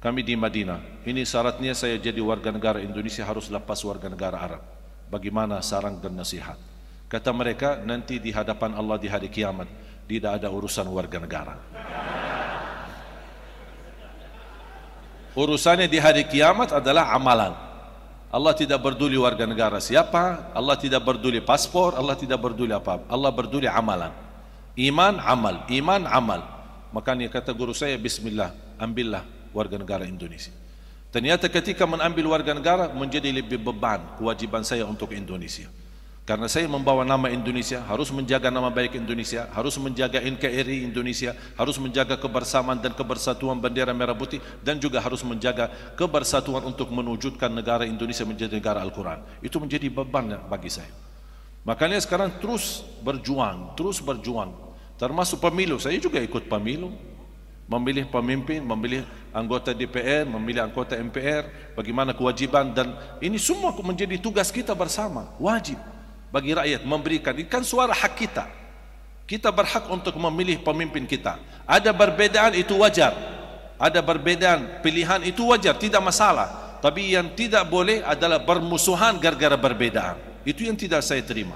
kami 0.00 0.24
di 0.24 0.32
Madinah. 0.40 1.04
Ini 1.04 1.20
syaratnya 1.20 1.76
saya 1.76 2.00
jadi 2.00 2.16
warga 2.24 2.48
negara 2.48 2.80
Indonesia 2.80 3.20
harus 3.28 3.52
lepas 3.52 3.76
warga 3.84 4.08
negara 4.08 4.40
Arab. 4.40 4.64
Bagaimana 5.12 5.60
sarang 5.60 6.00
dan 6.00 6.16
nasihat? 6.16 6.56
Kata 7.12 7.28
mereka 7.28 7.76
nanti 7.76 8.16
di 8.16 8.32
hadapan 8.32 8.72
Allah 8.72 8.96
di 8.96 9.04
hari 9.04 9.28
kiamat 9.28 9.68
tidak 10.08 10.40
ada 10.40 10.48
urusan 10.48 10.88
warga 10.88 11.20
negara. 11.20 11.60
Urusannya 15.36 15.92
di 15.92 16.00
hari 16.00 16.24
kiamat 16.24 16.72
adalah 16.72 17.12
amalan. 17.12 17.71
Allah 18.32 18.56
tidak 18.56 18.80
berduli 18.80 19.20
warga 19.20 19.44
negara 19.44 19.76
siapa, 19.76 20.48
Allah 20.56 20.72
tidak 20.80 21.04
berduli 21.04 21.44
paspor, 21.44 21.92
Allah 21.92 22.16
tidak 22.16 22.40
berduli 22.40 22.72
apa. 22.72 23.04
Allah 23.04 23.28
berduli 23.28 23.68
amalan. 23.68 24.08
Iman 24.72 25.20
amal, 25.20 25.68
iman 25.68 26.02
amal. 26.08 26.40
Makanya 26.96 27.28
kata 27.28 27.52
guru 27.52 27.76
saya 27.76 27.92
bismillah, 28.00 28.56
ambillah 28.80 29.20
warga 29.52 29.76
negara 29.76 30.08
Indonesia. 30.08 30.48
Ternyata 31.12 31.44
ketika 31.52 31.84
mengambil 31.84 32.32
warga 32.32 32.56
negara 32.56 32.88
menjadi 32.88 33.28
lebih 33.28 33.60
beban 33.60 34.00
kewajiban 34.16 34.64
saya 34.64 34.88
untuk 34.88 35.12
Indonesia. 35.12 35.68
Karena 36.32 36.48
saya 36.48 36.64
membawa 36.64 37.04
nama 37.04 37.28
Indonesia, 37.28 37.84
harus 37.84 38.08
menjaga 38.08 38.48
nama 38.48 38.72
baik 38.72 38.96
Indonesia, 38.96 39.52
harus 39.52 39.76
menjaga 39.76 40.16
NKRI 40.16 40.80
Indonesia, 40.80 41.36
harus 41.60 41.76
menjaga 41.76 42.16
kebersamaan 42.16 42.80
dan 42.80 42.96
kebersatuan 42.96 43.60
bendera 43.60 43.92
merah 43.92 44.16
putih 44.16 44.40
dan 44.64 44.80
juga 44.80 44.96
harus 45.04 45.20
menjaga 45.20 45.68
kebersatuan 45.92 46.64
untuk 46.64 46.88
menwujudkan 46.88 47.52
negara 47.52 47.84
Indonesia 47.84 48.24
menjadi 48.24 48.56
negara 48.56 48.80
Al-Quran. 48.80 49.20
Itu 49.44 49.60
menjadi 49.60 49.92
beban 49.92 50.32
bagi 50.48 50.72
saya. 50.72 50.88
Makanya 51.68 52.00
sekarang 52.00 52.40
terus 52.40 52.80
berjuang, 53.04 53.76
terus 53.76 54.00
berjuang. 54.00 54.56
Termasuk 54.96 55.36
pemilu, 55.36 55.76
saya 55.84 56.00
juga 56.00 56.16
ikut 56.16 56.48
pemilu. 56.48 56.96
Memilih 57.68 58.08
pemimpin, 58.08 58.64
memilih 58.64 59.04
anggota 59.36 59.76
DPR, 59.76 60.24
memilih 60.24 60.64
anggota 60.64 60.96
MPR, 60.96 61.76
bagaimana 61.76 62.16
kewajiban 62.16 62.72
dan 62.72 62.96
ini 63.20 63.36
semua 63.36 63.76
menjadi 63.84 64.16
tugas 64.16 64.48
kita 64.48 64.72
bersama, 64.72 65.28
wajib 65.36 65.91
bagi 66.32 66.56
rakyat 66.56 66.82
memberikan. 66.88 67.36
Ini 67.36 67.46
kan 67.46 67.60
suara 67.60 67.92
hak 67.92 68.16
kita. 68.16 68.48
Kita 69.28 69.52
berhak 69.52 69.86
untuk 69.92 70.16
memilih 70.16 70.64
pemimpin 70.64 71.04
kita. 71.04 71.36
Ada 71.68 71.92
perbedaan 71.92 72.56
itu 72.56 72.74
wajar. 72.80 73.12
Ada 73.76 74.00
perbedaan 74.00 74.80
pilihan 74.80 75.20
itu 75.22 75.44
wajar. 75.52 75.76
Tidak 75.76 76.00
masalah. 76.00 76.80
Tapi 76.80 77.14
yang 77.14 77.30
tidak 77.36 77.68
boleh 77.68 78.02
adalah 78.02 78.42
bermusuhan 78.42 79.20
gara-gara 79.20 79.54
perbedaan. 79.54 80.18
Itu 80.42 80.66
yang 80.66 80.74
tidak 80.74 81.06
saya 81.06 81.22
terima. 81.22 81.54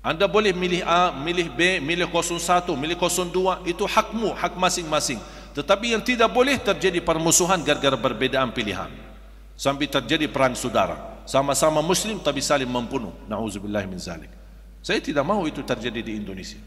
Anda 0.00 0.24
boleh 0.24 0.56
milih 0.56 0.84
A, 0.84 1.12
milih 1.12 1.52
B, 1.52 1.80
milih 1.80 2.08
01, 2.08 2.72
milih 2.76 2.96
02 2.96 3.68
itu 3.68 3.84
hakmu, 3.84 4.32
hak 4.32 4.56
masing-masing. 4.56 5.20
Tetapi 5.52 5.96
yang 5.96 6.02
tidak 6.04 6.32
boleh 6.32 6.56
terjadi 6.60 7.00
permusuhan 7.04 7.60
gara-gara 7.60 7.96
perbedaan 7.96 8.52
pilihan. 8.52 8.88
Sampai 9.54 9.86
terjadi 9.86 10.26
perang 10.26 10.56
saudara 10.58 11.13
sama-sama 11.24 11.80
muslim 11.80 12.20
tapi 12.20 12.44
saling 12.44 12.68
membunuh. 12.68 13.12
Na'udzubillah 13.28 13.84
min 13.88 14.00
zalik. 14.00 14.30
Saya 14.84 15.00
tidak 15.00 15.24
mahu 15.24 15.48
itu 15.48 15.64
terjadi 15.64 16.00
di 16.04 16.12
Indonesia. 16.20 16.60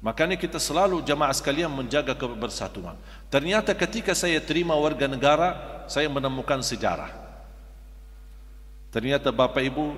Makanya 0.00 0.34
kita 0.34 0.56
selalu 0.56 1.04
jamaah 1.04 1.34
sekalian 1.36 1.68
menjaga 1.68 2.16
kebersatuan 2.16 2.96
ternyata 3.28 3.76
ketika 3.76 4.16
saya 4.16 4.40
terima 4.40 4.72
warga 4.72 5.04
negara 5.04 5.48
saya 5.86 6.08
menemukan 6.08 6.64
sejarah. 6.64 7.12
Ternyata 8.90 9.28
Bapak 9.28 9.60
Ibu 9.60 9.94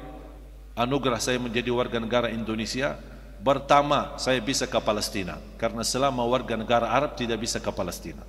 anugerah 0.74 1.22
saya 1.22 1.38
menjadi 1.38 1.70
warga 1.70 2.02
negara 2.02 2.28
Indonesia 2.34 2.98
Pertama, 3.42 4.14
saya 4.22 4.38
bisa 4.38 4.70
ke 4.70 4.78
Palestina. 4.78 5.34
Karena 5.58 5.82
selama 5.82 6.22
warga 6.22 6.54
negara 6.54 6.86
Arab 6.86 7.18
tidak 7.18 7.42
bisa 7.42 7.58
ke 7.58 7.70
Palestina. 7.74 8.22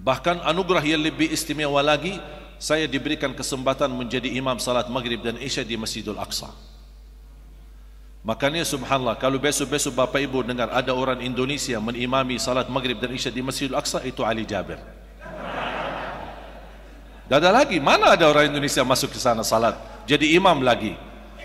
Bahkan 0.00 0.40
anugerah 0.40 0.80
yang 0.80 1.04
lebih 1.04 1.28
istimewa 1.28 1.84
lagi, 1.84 2.16
saya 2.56 2.88
diberikan 2.88 3.36
kesempatan 3.36 3.92
menjadi 3.92 4.32
imam 4.32 4.56
salat 4.56 4.88
maghrib 4.88 5.20
dan 5.20 5.36
isya 5.36 5.64
di 5.64 5.76
Masjidul 5.76 6.16
Aqsa. 6.16 6.48
Makanya 8.26 8.66
subhanallah 8.66 9.14
kalau 9.22 9.38
besok-besok 9.38 9.94
Bapak 9.94 10.18
Ibu 10.18 10.42
dengar 10.42 10.66
ada 10.74 10.90
orang 10.90 11.22
Indonesia 11.22 11.78
menimami 11.78 12.42
salat 12.42 12.66
maghrib 12.66 12.98
dan 12.98 13.14
isya 13.14 13.30
di 13.30 13.38
Masjidul 13.38 13.78
Aqsa 13.78 14.02
itu 14.02 14.26
Ali 14.26 14.42
Jabir. 14.42 14.82
Dan 17.26 17.42
ada 17.42 17.50
lagi, 17.50 17.82
mana 17.82 18.14
ada 18.14 18.30
orang 18.30 18.50
Indonesia 18.50 18.82
masuk 18.86 19.14
ke 19.14 19.18
sana 19.22 19.46
salat 19.46 19.78
jadi 20.10 20.38
imam 20.38 20.58
lagi. 20.62 20.94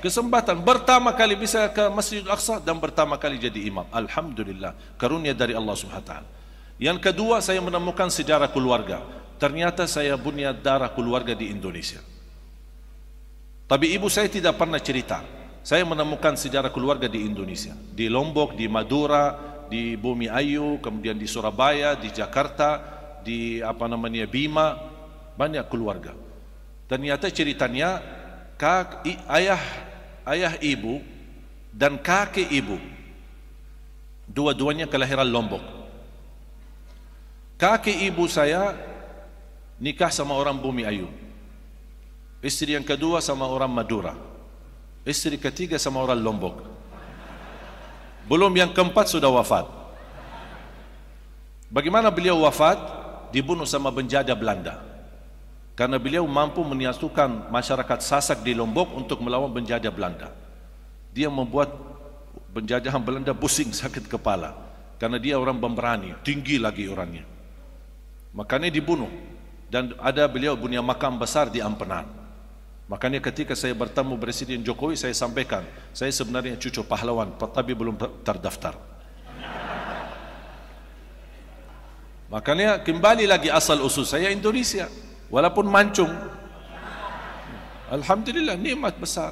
Kesempatan 0.01 0.65
pertama 0.65 1.13
kali 1.13 1.38
bisa 1.38 1.70
ke 1.70 1.86
Masjidul 1.94 2.34
Aqsa 2.34 2.58
dan 2.58 2.82
pertama 2.82 3.22
kali 3.22 3.38
jadi 3.38 3.62
imam. 3.70 3.86
Alhamdulillah, 3.94 4.74
karunia 4.98 5.38
dari 5.38 5.53
Allah 5.53 5.77
Subhanahu 5.77 6.01
wa 6.01 6.10
taala. 6.10 6.30
Yang 6.82 6.98
kedua 6.98 7.38
saya 7.46 7.62
menemukan 7.62 8.10
sejarah 8.10 8.50
keluarga. 8.50 9.20
Ternyata 9.41 9.89
saya 9.89 10.13
punya 10.21 10.53
darah 10.53 10.93
keluarga 10.93 11.33
di 11.33 11.50
Indonesia. 11.50 11.98
Tapi 13.65 13.89
ibu 13.89 14.05
saya 14.05 14.29
tidak 14.29 14.62
pernah 14.62 14.77
cerita 14.77 15.41
saya 15.62 15.86
menemukan 15.86 16.33
sejarah 16.33 16.74
keluarga 16.74 17.05
di 17.05 17.21
Indonesia 17.21 17.77
di 17.93 18.10
Lombok, 18.10 18.57
di 18.57 18.65
Madura, 18.65 19.38
di 19.69 19.93
Bumi 19.93 20.25
Ayu, 20.25 20.81
kemudian 20.81 21.13
di 21.13 21.29
Surabaya, 21.29 21.93
di 21.93 22.10
Jakarta, 22.10 22.81
di 23.21 23.62
apa 23.62 23.86
namanya 23.86 24.25
Bima, 24.25 24.74
banyak 25.38 25.69
keluarga. 25.69 26.17
Ternyata 26.89 27.29
ceritanya 27.29 28.01
kak, 28.57 29.05
ayah 29.29 29.62
ayah 30.27 30.53
ibu 30.60 31.00
dan 31.71 32.01
kakek 32.01 32.50
ibu 32.50 32.81
dua-duanya 34.25 34.89
kelahiran 34.89 35.29
Lombok. 35.29 35.62
Kakek 37.62 38.01
ibu 38.01 38.25
saya 38.25 38.74
nikah 39.81 40.13
sama 40.13 40.38
orang 40.38 40.61
Bumi 40.61 40.85
Ayu. 40.85 41.09
Istri 42.45 42.77
yang 42.77 42.85
kedua 42.85 43.17
sama 43.17 43.50
orang 43.50 43.73
Madura. 43.73 44.13
Istri 45.01 45.41
ketiga 45.41 45.81
sama 45.81 45.97
orang 46.05 46.21
Lombok. 46.21 46.61
Belum 48.29 48.53
yang 48.53 48.69
keempat 48.69 49.09
sudah 49.09 49.33
wafat. 49.33 49.65
Bagaimana 51.73 52.13
beliau 52.13 52.45
wafat? 52.45 52.77
Dibunuh 53.33 53.65
sama 53.65 53.89
penjajah 53.89 54.38
Belanda. 54.38 54.77
Karena 55.73 55.97
beliau 55.97 56.27
mampu 56.29 56.61
menyatukan 56.61 57.50
masyarakat 57.50 58.00
Sasak 58.05 58.45
di 58.45 58.53
Lombok 58.53 58.93
untuk 58.93 59.17
melawan 59.25 59.50
penjajah 59.50 59.89
Belanda. 59.89 60.29
Dia 61.15 61.31
membuat 61.31 61.73
penjajahan 62.53 63.01
Belanda 63.01 63.33
pusing 63.33 63.73
sakit 63.73 64.05
kepala. 64.05 64.53
Karena 65.01 65.17
dia 65.17 65.39
orang 65.39 65.57
pemberani, 65.57 66.13
tinggi 66.21 66.61
lagi 66.61 66.85
orangnya. 66.85 67.25
Makanya 68.38 68.69
dibunuh. 68.69 69.09
Dan 69.71 69.95
ada 70.03 70.27
beliau 70.27 70.59
punya 70.59 70.83
makam 70.83 71.15
besar 71.15 71.47
di 71.47 71.63
Ampenan. 71.63 72.03
Makanya 72.91 73.23
ketika 73.23 73.55
saya 73.55 73.71
bertemu 73.71 74.19
Presiden 74.19 74.59
Jokowi 74.67 74.99
saya 74.99 75.15
sampaikan 75.15 75.63
saya 75.95 76.11
sebenarnya 76.11 76.59
cucu 76.59 76.83
pahlawan 76.83 77.31
tapi 77.39 77.71
belum 77.71 77.95
terdaftar. 78.19 78.75
Makanya 82.27 82.83
kembali 82.83 83.31
lagi 83.31 83.47
asal 83.47 83.79
usul 83.79 84.03
saya 84.03 84.27
Indonesia 84.27 84.91
walaupun 85.31 85.71
mancung. 85.71 86.11
Alhamdulillah 87.87 88.59
nikmat 88.59 88.99
besar. 88.99 89.31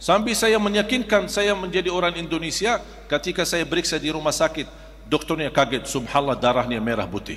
Sambil 0.00 0.32
saya 0.32 0.56
meyakinkan 0.56 1.28
saya 1.28 1.52
menjadi 1.52 1.92
orang 1.92 2.16
Indonesia 2.16 2.80
ketika 3.12 3.44
saya 3.44 3.68
beriksa 3.68 4.00
di 4.00 4.08
rumah 4.08 4.32
sakit 4.32 4.64
doktornya 5.04 5.52
kaget 5.52 5.84
subhanallah 5.84 6.40
darahnya 6.40 6.80
merah 6.80 7.04
putih. 7.04 7.36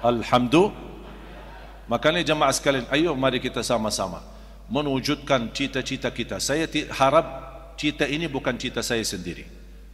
Alhamdulillah 0.00 0.90
Makanya 1.90 2.22
jemaah 2.22 2.54
sekalian, 2.54 2.86
ayo 2.94 3.10
mari 3.18 3.42
kita 3.42 3.66
sama-sama 3.66 4.22
mewujudkan 4.70 5.50
cita-cita 5.50 6.06
kita. 6.14 6.38
Saya 6.38 6.70
harap 6.94 7.26
cita 7.74 8.06
ini 8.06 8.30
bukan 8.30 8.54
cita 8.54 8.78
saya 8.78 9.02
sendiri. 9.02 9.42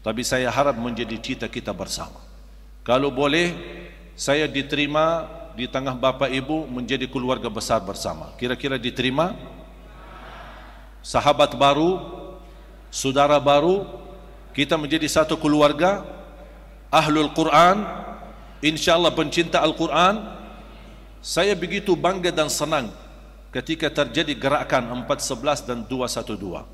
Tapi 0.04 0.20
saya 0.20 0.52
harap 0.52 0.76
menjadi 0.76 1.16
cita 1.16 1.48
kita 1.48 1.72
bersama. 1.72 2.20
Kalau 2.84 3.08
boleh, 3.08 3.56
saya 4.12 4.44
diterima 4.44 5.24
di 5.56 5.64
tengah 5.64 5.96
bapa 5.96 6.28
ibu 6.28 6.68
menjadi 6.68 7.08
keluarga 7.08 7.48
besar 7.48 7.80
bersama. 7.80 8.28
Kira-kira 8.36 8.76
diterima? 8.76 9.32
Sahabat 11.00 11.56
baru, 11.56 11.96
saudara 12.92 13.40
baru, 13.40 13.88
kita 14.52 14.76
menjadi 14.76 15.08
satu 15.08 15.40
keluarga, 15.40 16.04
ahlul 16.92 17.32
Quran, 17.32 17.88
insyaAllah 18.66 19.14
pencinta 19.14 19.62
Al-Quran, 19.62 20.18
saya 21.22 21.54
begitu 21.54 21.94
bangga 21.94 22.34
dan 22.34 22.50
senang 22.50 22.90
ketika 23.54 23.86
terjadi 23.88 24.34
gerakan 24.34 25.06
411 25.06 25.62
dan 25.62 25.78
212. 25.86 26.66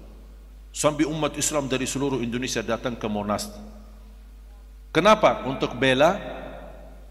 Sampai 0.73 1.05
umat 1.05 1.37
Islam 1.37 1.69
dari 1.69 1.85
seluruh 1.85 2.25
Indonesia 2.25 2.65
datang 2.65 2.97
ke 2.97 3.05
Monas. 3.05 3.53
Kenapa? 4.89 5.45
Untuk 5.45 5.77
bela 5.77 6.17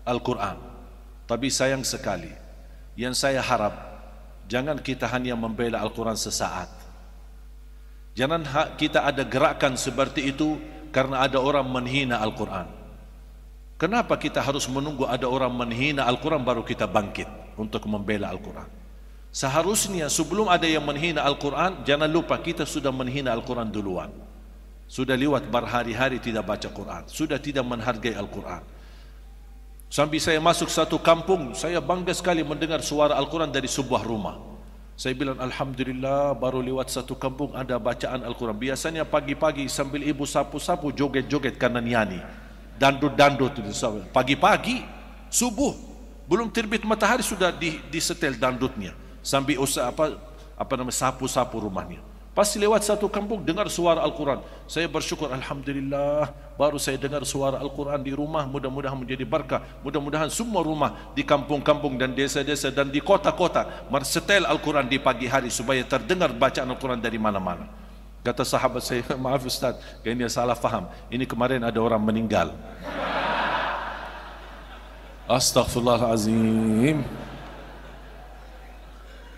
Al-Quran. 0.01 0.57
Tapi 1.29 1.47
sayang 1.53 1.85
sekali, 1.85 2.33
yang 2.97 3.13
saya 3.13 3.39
harap, 3.39 3.73
jangan 4.49 4.81
kita 4.81 5.05
hanya 5.05 5.37
membela 5.37 5.77
Al-Quran 5.79 6.17
sesaat. 6.17 6.67
Jangan 8.17 8.43
kita 8.75 9.07
ada 9.07 9.23
gerakan 9.23 9.79
seperti 9.79 10.33
itu 10.33 10.59
karena 10.91 11.23
ada 11.23 11.39
orang 11.39 11.63
menghina 11.63 12.19
Al-Quran. 12.19 12.80
Kenapa 13.81 14.13
kita 14.13 14.37
harus 14.45 14.69
menunggu 14.69 15.09
ada 15.09 15.25
orang 15.25 15.49
menghina 15.49 16.05
Al-Quran 16.05 16.45
baru 16.45 16.61
kita 16.61 16.85
bangkit 16.85 17.25
untuk 17.57 17.81
membela 17.89 18.29
Al-Quran? 18.29 18.69
Seharusnya 19.33 20.05
sebelum 20.05 20.53
ada 20.53 20.69
yang 20.69 20.85
menghina 20.85 21.25
Al-Quran, 21.25 21.81
jangan 21.81 22.05
lupa 22.05 22.37
kita 22.37 22.61
sudah 22.61 22.93
menghina 22.93 23.33
Al-Quran 23.33 23.73
duluan. 23.73 24.13
Sudah 24.85 25.17
lewat 25.17 25.49
berhari-hari 25.49 26.21
tidak 26.21 26.45
baca 26.45 26.69
Quran. 26.69 27.09
Sudah 27.09 27.41
tidak 27.41 27.65
menghargai 27.65 28.13
Al-Quran. 28.13 28.61
Sampai 29.89 30.21
saya 30.21 30.37
masuk 30.37 30.69
satu 30.69 31.01
kampung, 31.01 31.57
saya 31.57 31.81
bangga 31.81 32.13
sekali 32.13 32.45
mendengar 32.45 32.85
suara 32.85 33.17
Al-Quran 33.17 33.49
dari 33.49 33.65
sebuah 33.65 34.05
rumah. 34.05 34.37
Saya 34.93 35.17
bilang 35.17 35.41
Alhamdulillah 35.41 36.37
baru 36.37 36.61
lewat 36.61 36.93
satu 36.93 37.17
kampung 37.17 37.57
ada 37.57 37.81
bacaan 37.81 38.21
Al-Quran. 38.29 38.61
Biasanya 38.61 39.09
pagi-pagi 39.09 39.65
sambil 39.65 40.05
ibu 40.05 40.21
sapu-sapu 40.29 40.93
joget-joget 40.93 41.57
kanan 41.57 41.89
yani 41.89 42.40
dandut-dandut 42.81 43.53
pagi-pagi 44.09 44.81
subuh. 45.29 45.77
Belum 46.25 46.49
terbit 46.49 46.81
matahari 46.81 47.21
sudah 47.21 47.53
di, 47.53 47.77
disetel 47.93 48.33
dandutnya. 48.33 48.97
Sambil 49.21 49.61
usah 49.61 49.93
apa 49.93 50.17
apa 50.57 50.73
nama 50.73 50.89
sapu-sapu 50.89 51.61
rumahnya. 51.61 52.01
Pasti 52.31 52.57
lewat 52.57 52.87
satu 52.87 53.11
kampung 53.11 53.43
dengar 53.43 53.67
suara 53.67 54.01
Al-Quran. 54.01 54.39
Saya 54.63 54.87
bersyukur 54.87 55.27
Alhamdulillah 55.29 56.31
baru 56.55 56.79
saya 56.79 56.95
dengar 56.95 57.27
suara 57.27 57.59
Al-Quran 57.59 57.99
di 57.99 58.15
rumah 58.15 58.47
mudah-mudahan 58.47 58.95
menjadi 58.95 59.25
berkah 59.27 59.65
mudah-mudahan 59.81 60.29
semua 60.31 60.61
rumah 60.61 61.11
di 61.17 61.25
kampung-kampung 61.25 61.97
dan 61.97 62.13
desa-desa 62.13 62.69
dan 62.69 62.93
di 62.93 63.01
kota-kota 63.01 63.89
mersetel 63.89 64.45
Al-Quran 64.45 64.85
di 64.85 65.01
pagi 65.01 65.25
hari 65.25 65.49
supaya 65.49 65.81
terdengar 65.81 66.29
bacaan 66.31 66.69
Al-Quran 66.69 67.01
dari 67.01 67.17
mana-mana 67.17 67.65
Kata 68.21 68.45
sahabat 68.45 68.85
saya, 68.85 69.01
maaf 69.23 69.41
Ustaz, 69.41 69.81
ini 70.05 70.21
salah 70.29 70.53
faham. 70.53 70.85
Ini 71.09 71.25
kemarin 71.25 71.65
ada 71.65 71.81
orang 71.81 72.01
meninggal. 72.01 72.53
Astaghfirullahalazim. 75.25 77.01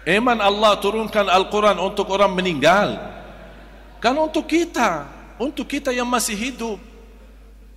Iman 0.03 0.39
Allah 0.43 0.75
turunkan 0.83 1.31
Al-Quran 1.31 1.79
untuk 1.79 2.11
orang 2.11 2.35
meninggal. 2.35 2.99
Kan 4.03 4.19
untuk 4.19 4.51
kita, 4.51 5.07
untuk 5.39 5.63
kita 5.63 5.95
yang 5.95 6.07
masih 6.09 6.35
hidup. 6.35 6.75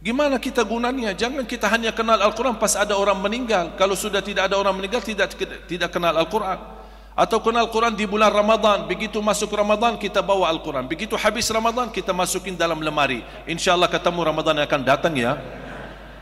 Gimana 0.02 0.42
kita 0.42 0.66
gunanya? 0.66 1.14
Jangan 1.14 1.46
kita 1.46 1.70
hanya 1.70 1.94
kenal 1.94 2.18
Al-Quran 2.18 2.58
pas 2.58 2.74
ada 2.74 2.98
orang 2.98 3.14
meninggal. 3.22 3.78
Kalau 3.78 3.94
sudah 3.94 4.18
tidak 4.18 4.50
ada 4.50 4.58
orang 4.58 4.74
meninggal, 4.74 4.98
tidak 5.06 5.38
tidak 5.70 5.90
kenal 5.94 6.18
Al-Quran 6.18 6.75
atau 7.16 7.40
kenal 7.40 7.64
Quran 7.72 7.96
di 7.96 8.04
bulan 8.04 8.28
Ramadan. 8.28 8.84
Begitu 8.84 9.24
masuk 9.24 9.56
Ramadan 9.56 9.96
kita 9.96 10.20
bawa 10.20 10.52
Al-Quran. 10.52 10.84
Begitu 10.84 11.16
habis 11.16 11.48
Ramadan 11.48 11.88
kita 11.88 12.12
masukin 12.12 12.52
dalam 12.52 12.76
lemari. 12.84 13.24
Insyaallah 13.48 13.88
ketemu 13.88 14.20
Ramadan 14.20 14.60
akan 14.60 14.80
datang 14.84 15.16
ya. 15.16 15.40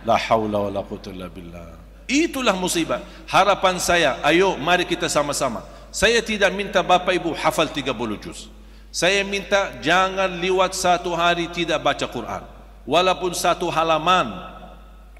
La 0.07 0.15
haula 0.15 0.71
wala 0.71 0.81
quwwata 0.87 1.11
illa 1.11 1.27
billah. 1.27 1.75
Itulah 2.07 2.55
musibah. 2.55 3.03
Harapan 3.27 3.83
saya 3.83 4.23
ayo 4.23 4.55
mari 4.55 4.87
kita 4.87 5.11
sama-sama. 5.11 5.67
Saya 5.91 6.23
tidak 6.23 6.55
minta 6.55 6.79
Bapak 6.79 7.11
Ibu 7.19 7.35
hafal 7.35 7.67
30 7.67 7.91
juz. 8.23 8.47
Saya 8.95 9.27
minta 9.27 9.75
jangan 9.83 10.31
lewat 10.31 10.79
satu 10.79 11.11
hari 11.19 11.51
tidak 11.51 11.83
baca 11.83 12.07
Quran. 12.07 12.47
Walaupun 12.87 13.35
satu 13.35 13.67
halaman 13.67 14.55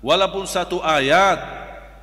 walaupun 0.05 0.45
satu 0.45 0.85
ayat 0.85 1.41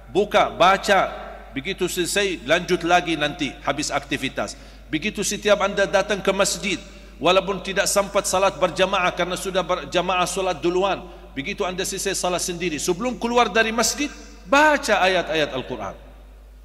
buka 0.09 0.49
baca 0.49 1.20
begitu 1.51 1.87
selesai 1.87 2.43
lanjut 2.47 2.81
lagi 2.83 3.15
nanti 3.15 3.51
habis 3.63 3.91
aktivitas. 3.91 4.55
Begitu 4.91 5.23
setiap 5.23 5.63
anda 5.63 5.87
datang 5.87 6.19
ke 6.19 6.31
masjid 6.35 6.79
walaupun 7.21 7.63
tidak 7.63 7.87
sempat 7.87 8.27
salat 8.27 8.57
berjamaah 8.59 9.11
karena 9.15 9.39
sudah 9.39 9.63
berjamaah 9.63 10.27
salat 10.27 10.59
duluan 10.59 11.05
begitu 11.31 11.63
anda 11.63 11.87
selesai 11.87 12.15
salat 12.15 12.43
sendiri. 12.43 12.75
Sebelum 12.75 13.15
keluar 13.15 13.47
dari 13.47 13.71
masjid 13.71 14.11
baca 14.47 14.99
ayat-ayat 14.99 15.55
Al-Quran. 15.55 15.95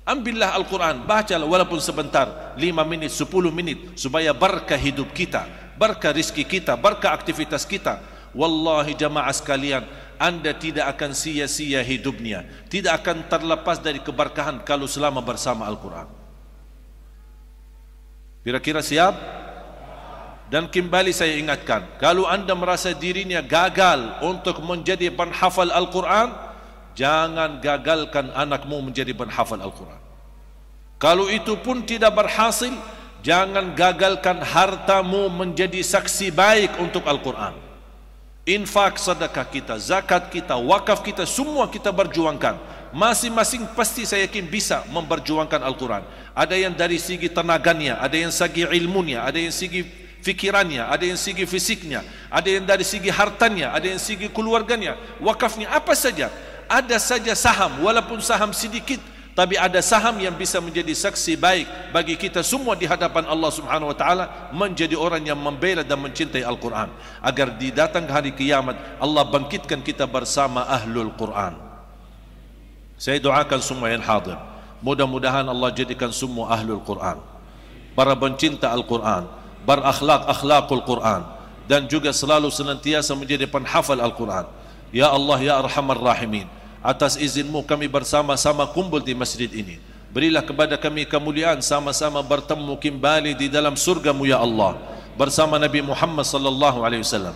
Ambillah 0.06 0.54
Al-Quran 0.54 1.02
baca 1.02 1.34
walaupun 1.34 1.82
sebentar 1.82 2.54
5 2.54 2.62
minit 2.86 3.10
10 3.10 3.26
minit 3.50 3.78
supaya 3.98 4.30
berkah 4.30 4.78
hidup 4.78 5.10
kita 5.10 5.66
berkah 5.76 6.10
rizki 6.10 6.42
kita 6.42 6.74
berkah 6.74 7.12
aktivitas 7.12 7.68
kita. 7.68 8.00
Wallahi 8.36 8.92
jamaah 8.92 9.32
sekalian 9.32 9.84
anda 10.16 10.52
tidak 10.56 10.96
akan 10.96 11.12
sia-sia 11.16 11.80
hidupnya 11.80 12.44
tidak 12.68 13.04
akan 13.04 13.28
terlepas 13.28 13.80
dari 13.80 14.02
keberkahan 14.02 14.60
kalau 14.66 14.84
selama 14.84 15.22
bersama 15.24 15.64
Al-Quran 15.68 16.08
kira-kira 18.46 18.80
siap? 18.80 19.14
Dan 20.46 20.70
kembali 20.70 21.10
saya 21.10 21.34
ingatkan, 21.42 21.98
kalau 21.98 22.22
anda 22.22 22.54
merasa 22.54 22.94
dirinya 22.94 23.42
gagal 23.42 24.22
untuk 24.22 24.62
menjadi 24.62 25.10
penhafal 25.10 25.74
Al-Quran, 25.74 26.30
jangan 26.94 27.58
gagalkan 27.58 28.30
anakmu 28.30 28.78
menjadi 28.78 29.10
penhafal 29.10 29.58
Al-Quran. 29.58 29.98
Kalau 31.02 31.26
itu 31.26 31.58
pun 31.58 31.82
tidak 31.82 32.14
berhasil, 32.14 32.70
jangan 33.26 33.74
gagalkan 33.74 34.38
hartamu 34.38 35.26
menjadi 35.34 35.82
saksi 35.82 36.30
baik 36.30 36.78
untuk 36.78 37.02
Al-Quran. 37.10 37.65
Infak 38.46 39.02
sedekah 39.02 39.42
kita, 39.42 39.74
zakat 39.74 40.30
kita, 40.30 40.54
wakaf 40.54 41.02
kita, 41.02 41.26
semua 41.26 41.66
kita 41.66 41.90
berjuangkan. 41.90 42.54
Masing-masing 42.94 43.66
pasti 43.74 44.06
saya 44.06 44.22
yakin 44.22 44.46
bisa 44.46 44.86
memperjuangkan 44.94 45.58
Al-Quran. 45.66 46.06
Ada 46.30 46.54
yang 46.54 46.70
dari 46.70 47.02
segi 47.02 47.26
tenaganya, 47.26 47.98
ada 47.98 48.14
yang 48.14 48.30
segi 48.30 48.62
ilmunya, 48.62 49.26
ada 49.26 49.34
yang 49.34 49.50
segi 49.50 49.82
fikirannya, 50.22 50.86
ada 50.86 51.02
yang 51.02 51.18
segi 51.18 51.42
fisiknya, 51.42 52.06
ada 52.30 52.46
yang 52.46 52.62
dari 52.62 52.86
segi 52.86 53.10
hartanya, 53.10 53.74
ada 53.74 53.90
yang 53.90 53.98
segi 53.98 54.30
keluarganya, 54.30 54.94
wakafnya 55.18 55.66
apa 55.66 55.98
saja. 55.98 56.30
Ada 56.70 57.02
saja 57.02 57.34
saham 57.34 57.82
walaupun 57.82 58.22
saham 58.22 58.54
sedikit 58.54 59.02
tapi 59.36 59.60
ada 59.60 59.84
saham 59.84 60.16
yang 60.16 60.32
bisa 60.32 60.56
menjadi 60.64 60.96
saksi 60.96 61.36
baik 61.36 61.66
bagi 61.92 62.16
kita 62.16 62.40
semua 62.40 62.72
di 62.72 62.88
hadapan 62.88 63.28
Allah 63.28 63.52
Subhanahu 63.52 63.92
wa 63.92 63.96
taala 63.96 64.48
menjadi 64.48 64.96
orang 64.96 65.20
yang 65.28 65.36
membela 65.36 65.84
dan 65.84 66.00
mencintai 66.00 66.40
Al-Quran 66.40 66.88
agar 67.20 67.52
di 67.60 67.68
datang 67.68 68.08
hari 68.08 68.32
kiamat 68.32 68.80
Allah 68.96 69.28
bangkitkan 69.28 69.84
kita 69.84 70.08
bersama 70.08 70.64
ahlul 70.64 71.12
Quran. 71.20 71.52
Saya 72.96 73.20
doakan 73.20 73.60
semua 73.60 73.92
yang 73.92 74.00
hadir. 74.00 74.40
Mudah-mudahan 74.80 75.44
Allah 75.44 75.68
jadikan 75.68 76.08
semua 76.16 76.56
ahlul 76.56 76.80
Quran. 76.80 77.20
Para 77.92 78.16
pencinta 78.16 78.72
Al-Quran 78.72 79.28
berakhlak 79.68 80.32
akhlakul 80.32 80.80
Quran 80.80 81.28
dan 81.68 81.84
juga 81.84 82.08
selalu 82.08 82.48
senantiasa 82.48 83.12
menjadi 83.12 83.44
penhafal 83.44 84.00
Al-Quran. 84.00 84.48
Ya 84.96 85.12
Allah 85.12 85.38
ya 85.44 85.60
Arhamar 85.60 86.00
Rahimin, 86.00 86.48
atas 86.86 87.18
izinmu 87.18 87.66
kami 87.66 87.90
bersama-sama 87.90 88.62
kumpul 88.70 89.02
di 89.02 89.10
masjid 89.10 89.50
ini. 89.50 89.82
Berilah 90.14 90.46
kepada 90.46 90.78
kami 90.78 91.02
kemuliaan 91.02 91.58
sama-sama 91.58 92.22
bertemu 92.22 92.78
kembali 92.78 93.34
di 93.34 93.50
dalam 93.50 93.74
surgamu 93.74 94.22
ya 94.22 94.38
Allah 94.38 94.78
bersama 95.18 95.58
Nabi 95.58 95.82
Muhammad 95.82 96.22
sallallahu 96.22 96.86
alaihi 96.86 97.02
wasallam 97.02 97.34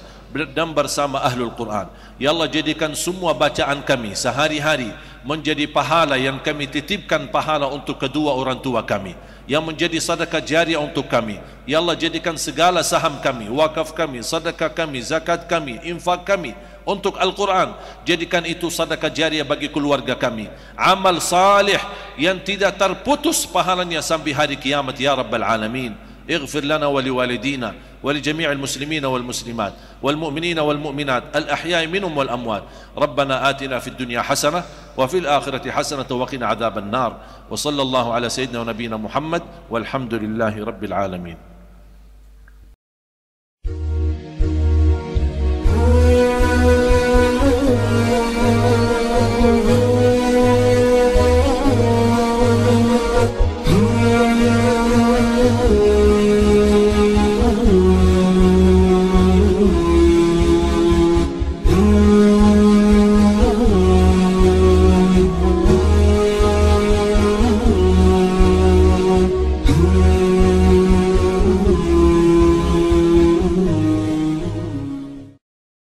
dan 0.55 0.71
bersama 0.71 1.19
ahlul 1.27 1.51
Quran. 1.59 1.91
Ya 2.23 2.31
Allah 2.31 2.47
jadikan 2.47 2.95
semua 2.95 3.35
bacaan 3.35 3.83
kami 3.83 4.15
sehari-hari 4.15 4.95
menjadi 5.27 5.67
pahala 5.67 6.15
yang 6.15 6.39
kami 6.39 6.71
titipkan 6.71 7.27
pahala 7.29 7.67
untuk 7.67 7.99
kedua 7.99 8.39
orang 8.39 8.63
tua 8.63 8.87
kami 8.87 9.19
yang 9.51 9.67
menjadi 9.67 9.99
sedekah 9.99 10.39
jariah 10.39 10.79
untuk 10.79 11.11
kami. 11.11 11.43
Ya 11.67 11.83
Allah 11.83 11.99
jadikan 11.99 12.39
segala 12.39 12.87
saham 12.87 13.19
kami, 13.19 13.51
wakaf 13.51 13.91
kami, 13.99 14.23
sedekah 14.23 14.71
kami, 14.71 15.03
zakat 15.03 15.51
kami, 15.51 15.83
infak 15.83 16.23
kami 16.23 16.55
untuk 16.85 17.17
Al-Quran. 17.17 17.77
Jadikan 18.05 18.45
itu 18.45 18.69
sedekah 18.69 19.11
jariah 19.13 19.47
bagi 19.47 19.69
keluarga 19.71 20.17
kami. 20.17 20.49
Amal 20.77 21.21
salih 21.23 21.81
yang 22.17 22.41
tidak 22.41 22.77
terputus 22.77 23.45
pahalanya 23.47 24.01
sampai 24.05 24.33
hari 24.33 24.57
kiamat 24.57 24.97
ya 24.97 25.15
Rabbal 25.17 25.45
Alamin. 25.45 26.11
اغفر 26.31 26.65
لنا 26.65 26.87
ولوالدينا 26.87 27.75
ولجميع 28.03 28.53
المسلمين 28.53 29.05
والمسلمات 29.05 29.73
والمؤمنين 30.03 30.59
والمؤمنات 30.59 31.37
الأحياء 31.37 31.87
منهم 31.87 32.17
والأموات 32.17 32.63
ربنا 32.99 33.51
آتنا 33.51 33.79
في 33.79 33.89
الدنيا 33.89 34.23
حسنة 34.23 34.65
وفي 34.97 35.19
الآخرة 35.19 35.71
حسنة 35.71 36.07
وقنا 36.11 36.47
عذاب 36.47 36.79
النار 36.79 37.17
وصلى 37.51 37.83
الله 37.83 38.15
على 38.15 38.29
سيدنا 38.29 38.61
ونبينا 38.61 38.97
محمد 38.97 39.43
والحمد 39.71 40.15
لله 40.15 40.65
رب 40.65 40.85
العالمين 40.85 41.50